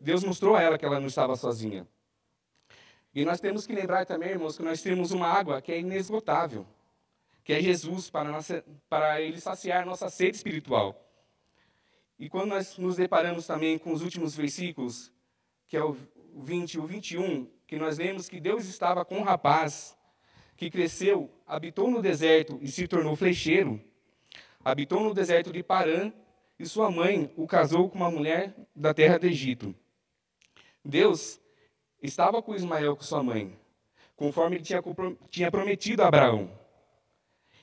Deus 0.00 0.24
mostrou 0.24 0.56
a 0.56 0.62
ela 0.62 0.78
que 0.78 0.84
ela 0.84 0.98
não 0.98 1.08
estava 1.08 1.36
sozinha. 1.36 1.86
E 3.14 3.22
nós 3.22 3.38
temos 3.38 3.66
que 3.66 3.74
lembrar 3.74 4.06
também, 4.06 4.30
irmãos, 4.30 4.56
que 4.56 4.62
nós 4.62 4.80
temos 4.80 5.10
uma 5.10 5.26
água 5.26 5.60
que 5.60 5.70
é 5.70 5.78
inesgotável, 5.78 6.66
que 7.44 7.52
é 7.52 7.60
Jesus, 7.60 8.08
para, 8.08 8.30
nossa, 8.30 8.64
para 8.88 9.20
Ele 9.20 9.38
saciar 9.38 9.84
nossa 9.84 10.08
sede 10.08 10.36
espiritual. 10.36 11.06
E 12.18 12.30
quando 12.30 12.50
nós 12.50 12.78
nos 12.78 12.96
deparamos 12.96 13.46
também 13.46 13.76
com 13.78 13.92
os 13.92 14.00
últimos 14.00 14.34
versículos, 14.34 15.12
que 15.68 15.76
é 15.76 15.84
o 15.84 15.94
20 16.36 16.74
e 16.74 16.78
o 16.78 16.86
21, 16.86 17.46
que 17.66 17.76
nós 17.76 17.98
lemos 17.98 18.28
que 18.28 18.40
Deus 18.40 18.66
estava 18.66 19.04
com 19.04 19.18
um 19.18 19.22
rapaz 19.22 19.96
que 20.56 20.70
cresceu, 20.70 21.30
habitou 21.46 21.90
no 21.90 22.02
deserto 22.02 22.58
e 22.60 22.68
se 22.68 22.86
tornou 22.86 23.16
flecheiro, 23.16 23.80
habitou 24.64 25.00
no 25.00 25.14
deserto 25.14 25.52
de 25.52 25.62
Parã, 25.62 26.12
e 26.58 26.66
sua 26.66 26.90
mãe 26.90 27.32
o 27.36 27.46
casou 27.46 27.88
com 27.88 27.96
uma 27.96 28.10
mulher 28.10 28.54
da 28.76 28.92
terra 28.92 29.18
do 29.18 29.26
Egito. 29.26 29.74
Deus 30.84 31.40
estava 32.02 32.42
com 32.42 32.54
Ismael, 32.54 32.94
com 32.96 33.02
sua 33.02 33.22
mãe, 33.22 33.58
conforme 34.14 34.56
ele 34.56 34.64
tinha, 34.64 34.82
tinha 35.30 35.50
prometido 35.50 36.02
a 36.02 36.08
Abraão. 36.08 36.50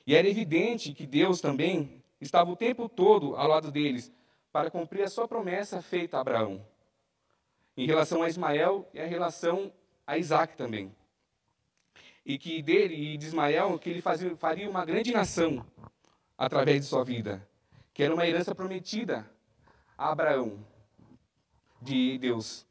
E 0.04 0.16
era 0.16 0.28
evidente 0.28 0.92
que 0.92 1.06
Deus 1.06 1.40
também 1.40 2.02
estava 2.20 2.50
o 2.50 2.56
tempo 2.56 2.88
todo 2.88 3.36
ao 3.36 3.46
lado 3.46 3.70
deles 3.70 4.12
para 4.50 4.70
cumprir 4.70 5.02
a 5.02 5.08
sua 5.08 5.28
promessa 5.28 5.80
feita 5.80 6.16
a 6.16 6.20
Abraão, 6.20 6.66
em 7.78 7.86
relação 7.86 8.24
a 8.24 8.28
Ismael 8.28 8.90
e 8.92 9.00
em 9.00 9.08
relação 9.08 9.72
a 10.04 10.18
Isaac 10.18 10.56
também. 10.56 10.92
E 12.26 12.36
que 12.36 12.60
dele 12.60 13.14
e 13.14 13.16
de 13.16 13.26
Ismael, 13.26 13.78
que 13.78 13.88
ele 13.88 14.02
fazia, 14.02 14.36
faria 14.36 14.68
uma 14.68 14.84
grande 14.84 15.12
nação 15.12 15.64
através 16.36 16.80
de 16.80 16.86
sua 16.88 17.04
vida, 17.04 17.46
que 17.94 18.02
era 18.02 18.12
uma 18.12 18.26
herança 18.26 18.52
prometida 18.52 19.30
a 19.96 20.10
Abraão, 20.10 20.58
de 21.80 22.18
Deus. 22.18 22.66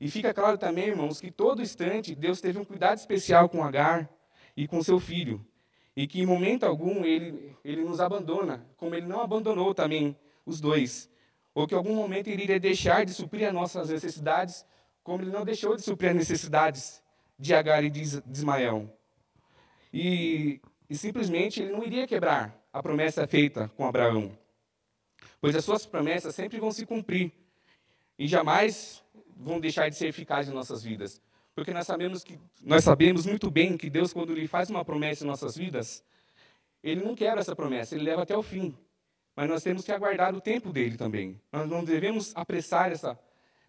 E 0.00 0.08
fica 0.08 0.32
claro 0.32 0.56
também, 0.56 0.86
irmãos, 0.86 1.20
que 1.20 1.32
todo 1.32 1.60
instante 1.60 2.14
Deus 2.14 2.40
teve 2.40 2.60
um 2.60 2.64
cuidado 2.64 2.98
especial 2.98 3.48
com 3.48 3.64
Agar 3.64 4.08
e 4.56 4.68
com 4.68 4.80
seu 4.80 5.00
filho. 5.00 5.44
E 5.96 6.06
que 6.06 6.20
em 6.20 6.26
momento 6.26 6.64
algum 6.64 7.04
ele, 7.04 7.56
ele 7.64 7.82
nos 7.82 7.98
abandona, 7.98 8.64
como 8.76 8.94
ele 8.94 9.06
não 9.06 9.20
abandonou 9.20 9.74
também 9.74 10.16
os 10.46 10.60
dois. 10.60 11.10
Ou 11.54 11.66
que 11.66 11.74
em 11.74 11.76
algum 11.76 11.94
momento 11.94 12.28
ele 12.28 12.42
iria 12.42 12.60
deixar 12.60 13.04
de 13.04 13.12
suprir 13.12 13.46
as 13.46 13.54
nossas 13.54 13.90
necessidades, 13.90 14.64
como 15.02 15.22
ele 15.22 15.30
não 15.30 15.44
deixou 15.44 15.76
de 15.76 15.82
suprir 15.82 16.10
as 16.10 16.16
necessidades 16.16 17.02
de 17.38 17.54
Agar 17.54 17.84
e 17.84 17.90
de 17.90 18.00
Ismael. 18.00 18.88
E, 19.92 20.60
e 20.88 20.96
simplesmente 20.96 21.60
ele 21.60 21.72
não 21.72 21.84
iria 21.84 22.06
quebrar 22.06 22.56
a 22.72 22.82
promessa 22.82 23.26
feita 23.26 23.70
com 23.76 23.84
Abraão, 23.84 24.36
pois 25.40 25.54
as 25.54 25.64
suas 25.64 25.84
promessas 25.84 26.34
sempre 26.34 26.58
vão 26.58 26.72
se 26.72 26.86
cumprir 26.86 27.32
e 28.18 28.26
jamais 28.26 29.02
vão 29.36 29.60
deixar 29.60 29.90
de 29.90 29.96
ser 29.96 30.06
eficazes 30.06 30.50
em 30.50 30.54
nossas 30.54 30.82
vidas. 30.82 31.20
Porque 31.54 31.72
nós 31.72 31.86
sabemos 31.86 32.24
que 32.24 32.38
nós 32.62 32.82
sabemos 32.82 33.26
muito 33.26 33.50
bem 33.50 33.76
que 33.76 33.90
Deus 33.90 34.12
quando 34.12 34.32
ele 34.32 34.46
faz 34.48 34.70
uma 34.70 34.84
promessa 34.84 35.24
em 35.24 35.26
nossas 35.26 35.54
vidas, 35.54 36.02
ele 36.82 37.04
não 37.04 37.14
quebra 37.14 37.40
essa 37.40 37.54
promessa, 37.54 37.94
ele 37.94 38.04
leva 38.04 38.22
até 38.22 38.36
o 38.36 38.42
fim. 38.42 38.74
Mas 39.34 39.48
nós 39.48 39.62
temos 39.62 39.84
que 39.84 39.92
aguardar 39.92 40.34
o 40.34 40.40
tempo 40.40 40.72
dele 40.72 40.96
também. 40.96 41.40
Nós 41.50 41.68
não 41.68 41.84
devemos 41.84 42.32
apressar 42.34 42.92
essa 42.92 43.18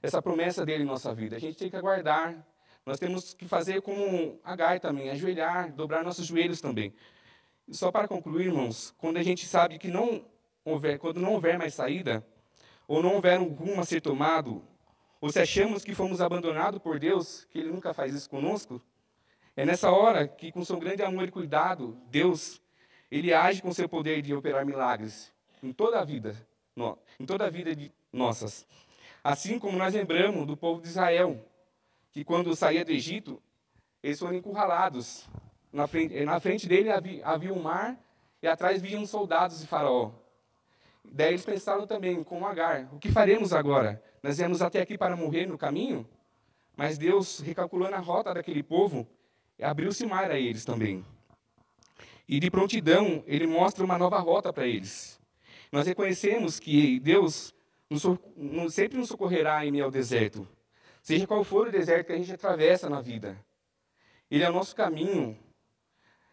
essa 0.04 0.22
promessa 0.22 0.66
dele 0.66 0.84
em 0.84 0.86
nossa 0.86 1.16
vida. 1.16 1.38
A 1.38 1.40
gente 1.40 1.58
tem 1.58 1.70
que 1.70 1.78
aguardar. 1.78 2.46
Nós 2.86 3.00
temos 3.00 3.34
que 3.34 3.48
fazer 3.48 3.82
como 3.82 4.38
Agar 4.44 4.78
também, 4.82 5.10
ajoelhar, 5.10 5.72
dobrar 5.72 6.04
nossos 6.04 6.28
joelhos 6.28 6.60
também. 6.60 6.94
E 7.66 7.74
só 7.74 7.90
para 7.90 8.10
concluir, 8.10 8.48
irmãos, 8.48 8.94
quando 8.98 9.16
a 9.16 9.24
gente 9.24 9.46
sabe 9.46 9.80
que 9.80 9.88
não 9.88 10.26
houver, 10.66 11.00
quando 11.00 11.22
não 11.22 11.32
houver 11.32 11.58
mais 11.58 11.74
saída, 11.74 12.26
ou 12.86 13.02
não 13.02 13.16
houver 13.16 13.40
um 13.40 13.48
rumo 13.48 13.80
a 13.80 13.86
ser 13.86 14.02
tomado, 14.02 14.62
ou 15.22 15.32
se 15.32 15.40
achamos 15.40 15.86
que 15.86 15.96
fomos 15.96 16.20
abandonados 16.20 16.82
por 16.82 17.00
Deus, 17.00 17.46
que 17.50 17.60
Ele 17.60 17.72
nunca 17.72 17.94
faz 17.94 18.14
isso 18.14 18.30
conosco, 18.30 18.82
é 19.56 19.66
nessa 19.66 19.90
hora 19.90 20.28
que, 20.28 20.52
com 20.52 20.66
seu 20.66 20.78
grande 20.78 21.02
amor 21.02 21.30
e 21.30 21.32
cuidado, 21.32 21.98
Deus, 22.10 22.62
Ele 23.10 23.34
age 23.34 23.62
com 23.62 23.72
seu 23.72 23.88
poder 23.88 24.22
de 24.22 24.34
operar 24.34 24.66
milagres 24.66 25.32
em 25.64 25.72
toda 25.72 26.00
a 26.00 26.04
vida, 26.04 26.36
em 27.20 27.26
toda 27.26 27.46
a 27.46 27.50
vida 27.50 27.74
de 27.76 27.92
nossas. 28.12 28.68
Assim 29.24 29.58
como 29.58 29.78
nós 29.78 29.94
lembramos 29.94 30.46
do 30.46 30.58
povo 30.58 30.82
de 30.82 30.90
Israel, 30.90 31.40
que 32.12 32.24
quando 32.24 32.54
saía 32.56 32.84
do 32.84 32.92
Egito, 32.92 33.42
eles 34.04 34.20
foram 34.20 34.36
encurralados. 34.36 35.26
Na 35.72 35.88
frente, 35.88 36.24
na 36.26 36.40
frente 36.40 36.68
dele 36.68 36.92
havia, 36.92 37.26
havia 37.26 37.54
um 37.54 37.62
mar 37.62 37.98
e 38.42 38.48
atrás 38.48 38.82
vinham 38.82 39.06
soldados 39.06 39.62
de 39.62 39.66
Faraó. 39.66 40.12
Daí 41.04 41.30
eles 41.30 41.46
pensaram 41.46 41.88
também, 41.88 42.24
como 42.24 42.46
Agar, 42.46 42.90
o 42.94 43.00
que 43.00 43.10
faremos 43.10 43.54
agora? 43.54 44.04
Nós 44.22 44.38
viemos 44.38 44.62
até 44.62 44.82
aqui 44.82 44.98
para 44.98 45.16
morrer 45.16 45.46
no 45.46 45.58
caminho? 45.58 46.08
Mas 46.76 46.98
Deus, 46.98 47.40
recalculando 47.40 47.96
a 47.96 48.00
rota 48.00 48.34
daquele 48.34 48.64
povo, 48.64 49.08
abriu-se 49.62 50.06
mar 50.06 50.30
a 50.30 50.38
eles 50.38 50.66
também. 50.66 51.06
E 52.28 52.40
de 52.40 52.50
prontidão, 52.50 53.24
ele 53.26 53.48
mostra 53.48 53.84
uma 53.84 53.98
nova 53.98 54.18
rota 54.20 54.52
para 54.52 54.68
eles. 54.68 55.20
Nós 55.74 55.88
reconhecemos 55.88 56.60
que 56.60 57.00
Deus 57.00 57.52
nos, 57.90 58.04
sempre 58.72 58.96
nos 58.96 59.08
socorrerá 59.08 59.66
em 59.66 59.72
meio 59.72 59.86
ao 59.86 59.90
deserto. 59.90 60.48
Seja 61.02 61.26
qual 61.26 61.44
for 61.44 61.68
o 61.68 61.72
deserto 61.72 62.06
que 62.06 62.14
a 62.14 62.18
gente 62.20 62.32
atravessa 62.32 62.88
na 62.88 63.02
vida. 63.02 63.36
Ele 64.30 64.44
é 64.44 64.50
o 64.52 64.54
nosso 64.54 64.76
caminho. 64.76 65.36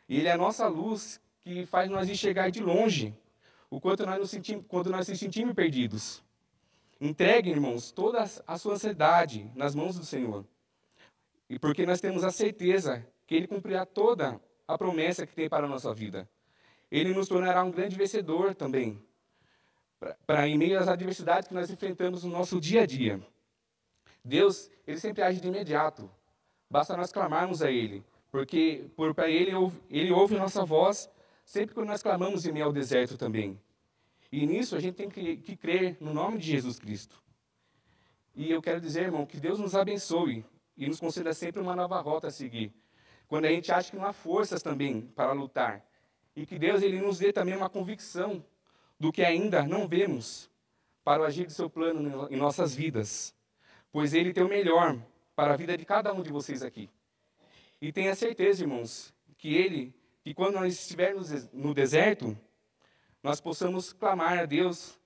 Ele 0.06 0.28
é 0.28 0.32
a 0.32 0.36
nossa 0.36 0.68
luz 0.68 1.18
que 1.40 1.64
faz 1.64 1.88
nós 1.88 2.06
enxergar 2.10 2.50
de 2.50 2.60
longe 2.60 3.14
o 3.70 3.80
quanto 3.80 4.04
nós 4.04 4.18
nos 4.18 4.28
sentimos, 4.28 4.62
quando 4.68 4.90
nós 4.90 5.08
nos 5.08 5.18
sentimos 5.18 5.54
perdidos. 5.54 6.22
Entregue, 7.00 7.48
irmãos, 7.48 7.90
toda 7.90 8.22
a 8.46 8.58
sua 8.58 8.74
ansiedade 8.74 9.50
nas 9.54 9.74
mãos 9.74 9.96
do 9.96 10.04
Senhor. 10.04 10.44
E 11.48 11.58
porque 11.58 11.86
nós 11.86 11.98
temos 11.98 12.24
a 12.24 12.30
certeza 12.30 13.06
que 13.26 13.36
Ele 13.36 13.46
cumprirá 13.46 13.86
toda 13.86 14.38
a 14.68 14.76
promessa 14.76 15.26
que 15.26 15.34
tem 15.34 15.48
para 15.48 15.64
a 15.64 15.70
nossa 15.70 15.94
vida. 15.94 16.28
Ele 16.90 17.14
nos 17.14 17.26
tornará 17.26 17.64
um 17.64 17.70
grande 17.70 17.96
vencedor 17.96 18.54
também, 18.54 19.02
para 20.26 20.48
em 20.48 20.56
meio 20.56 20.78
às 20.78 20.88
adversidades 20.88 21.48
que 21.48 21.54
nós 21.54 21.70
enfrentamos 21.70 22.24
no 22.24 22.30
nosso 22.30 22.60
dia 22.60 22.82
a 22.82 22.86
dia. 22.86 23.20
Deus, 24.24 24.70
Ele 24.86 24.98
sempre 24.98 25.22
age 25.22 25.40
de 25.40 25.48
imediato. 25.48 26.10
Basta 26.68 26.96
nós 26.96 27.12
clamarmos 27.12 27.62
a 27.62 27.70
Ele, 27.70 28.04
porque 28.30 28.86
por 28.96 29.14
para 29.14 29.28
Ele 29.28 29.52
Ele 29.90 30.12
ouve 30.12 30.36
nossa 30.36 30.64
voz 30.64 31.10
sempre 31.44 31.74
que 31.74 31.80
nós 31.82 32.02
clamamos 32.02 32.46
em 32.46 32.52
meio 32.52 32.66
ao 32.66 32.72
deserto 32.72 33.16
também. 33.16 33.60
E 34.32 34.46
nisso 34.46 34.76
a 34.76 34.80
gente 34.80 34.94
tem 34.94 35.08
que, 35.08 35.36
que 35.38 35.56
crer 35.56 35.96
no 36.00 36.14
nome 36.14 36.38
de 36.38 36.52
Jesus 36.52 36.78
Cristo. 36.78 37.20
E 38.34 38.50
eu 38.50 38.62
quero 38.62 38.80
dizer, 38.80 39.04
irmão, 39.04 39.26
que 39.26 39.40
Deus 39.40 39.58
nos 39.58 39.74
abençoe 39.74 40.44
e 40.76 40.86
nos 40.86 41.00
conceda 41.00 41.34
sempre 41.34 41.60
uma 41.60 41.74
nova 41.74 42.00
rota 42.00 42.28
a 42.28 42.30
seguir. 42.30 42.72
Quando 43.26 43.46
a 43.46 43.48
gente 43.48 43.72
acha 43.72 43.90
que 43.90 43.96
não 43.96 44.04
há 44.04 44.12
forças 44.12 44.62
também 44.62 45.02
para 45.14 45.32
lutar. 45.32 45.84
E 46.34 46.46
que 46.46 46.58
Deus 46.58 46.82
ele 46.82 47.00
nos 47.00 47.18
dê 47.18 47.32
também 47.32 47.56
uma 47.56 47.68
convicção 47.68 48.44
do 49.00 49.10
que 49.10 49.24
ainda 49.24 49.62
não 49.62 49.88
vemos 49.88 50.50
para 51.02 51.22
o 51.22 51.24
agir 51.24 51.46
do 51.46 51.52
seu 51.52 51.70
plano 51.70 52.28
em 52.30 52.36
nossas 52.36 52.74
vidas. 52.74 53.34
Pois 53.90 54.12
Ele 54.12 54.32
tem 54.32 54.44
o 54.44 54.48
melhor 54.48 54.96
para 55.34 55.54
a 55.54 55.56
vida 55.56 55.76
de 55.76 55.86
cada 55.86 56.12
um 56.12 56.22
de 56.22 56.30
vocês 56.30 56.62
aqui. 56.62 56.90
E 57.80 57.90
tenha 57.90 58.14
certeza, 58.14 58.62
irmãos, 58.62 59.12
que 59.38 59.54
Ele 59.54 59.94
que 60.22 60.34
quando 60.34 60.56
nós 60.56 60.74
estivermos 60.74 61.48
no 61.50 61.72
deserto, 61.72 62.36
nós 63.22 63.40
possamos 63.40 63.92
clamar 63.92 64.38
a 64.38 64.44
Deus, 64.44 65.00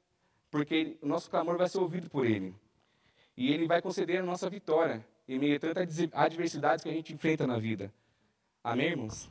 porque 0.51 0.97
o 1.01 1.07
nosso 1.07 1.31
clamor 1.31 1.57
vai 1.57 1.69
ser 1.69 1.79
ouvido 1.79 2.11
por 2.11 2.27
Ele. 2.27 2.53
E 3.37 3.53
Ele 3.53 3.67
vai 3.67 3.81
conceder 3.81 4.21
a 4.21 4.25
nossa 4.25 4.51
vitória 4.51 5.07
em 5.29 5.39
meio 5.39 5.57
a 5.57 5.61
tantas 5.61 5.99
adversidades 6.13 6.83
que 6.83 6.91
a 6.91 6.93
gente 6.93 7.13
enfrenta 7.13 7.47
na 7.47 7.59
vida. 7.59 7.93
Amém, 8.63 8.89
irmãos? 8.89 9.31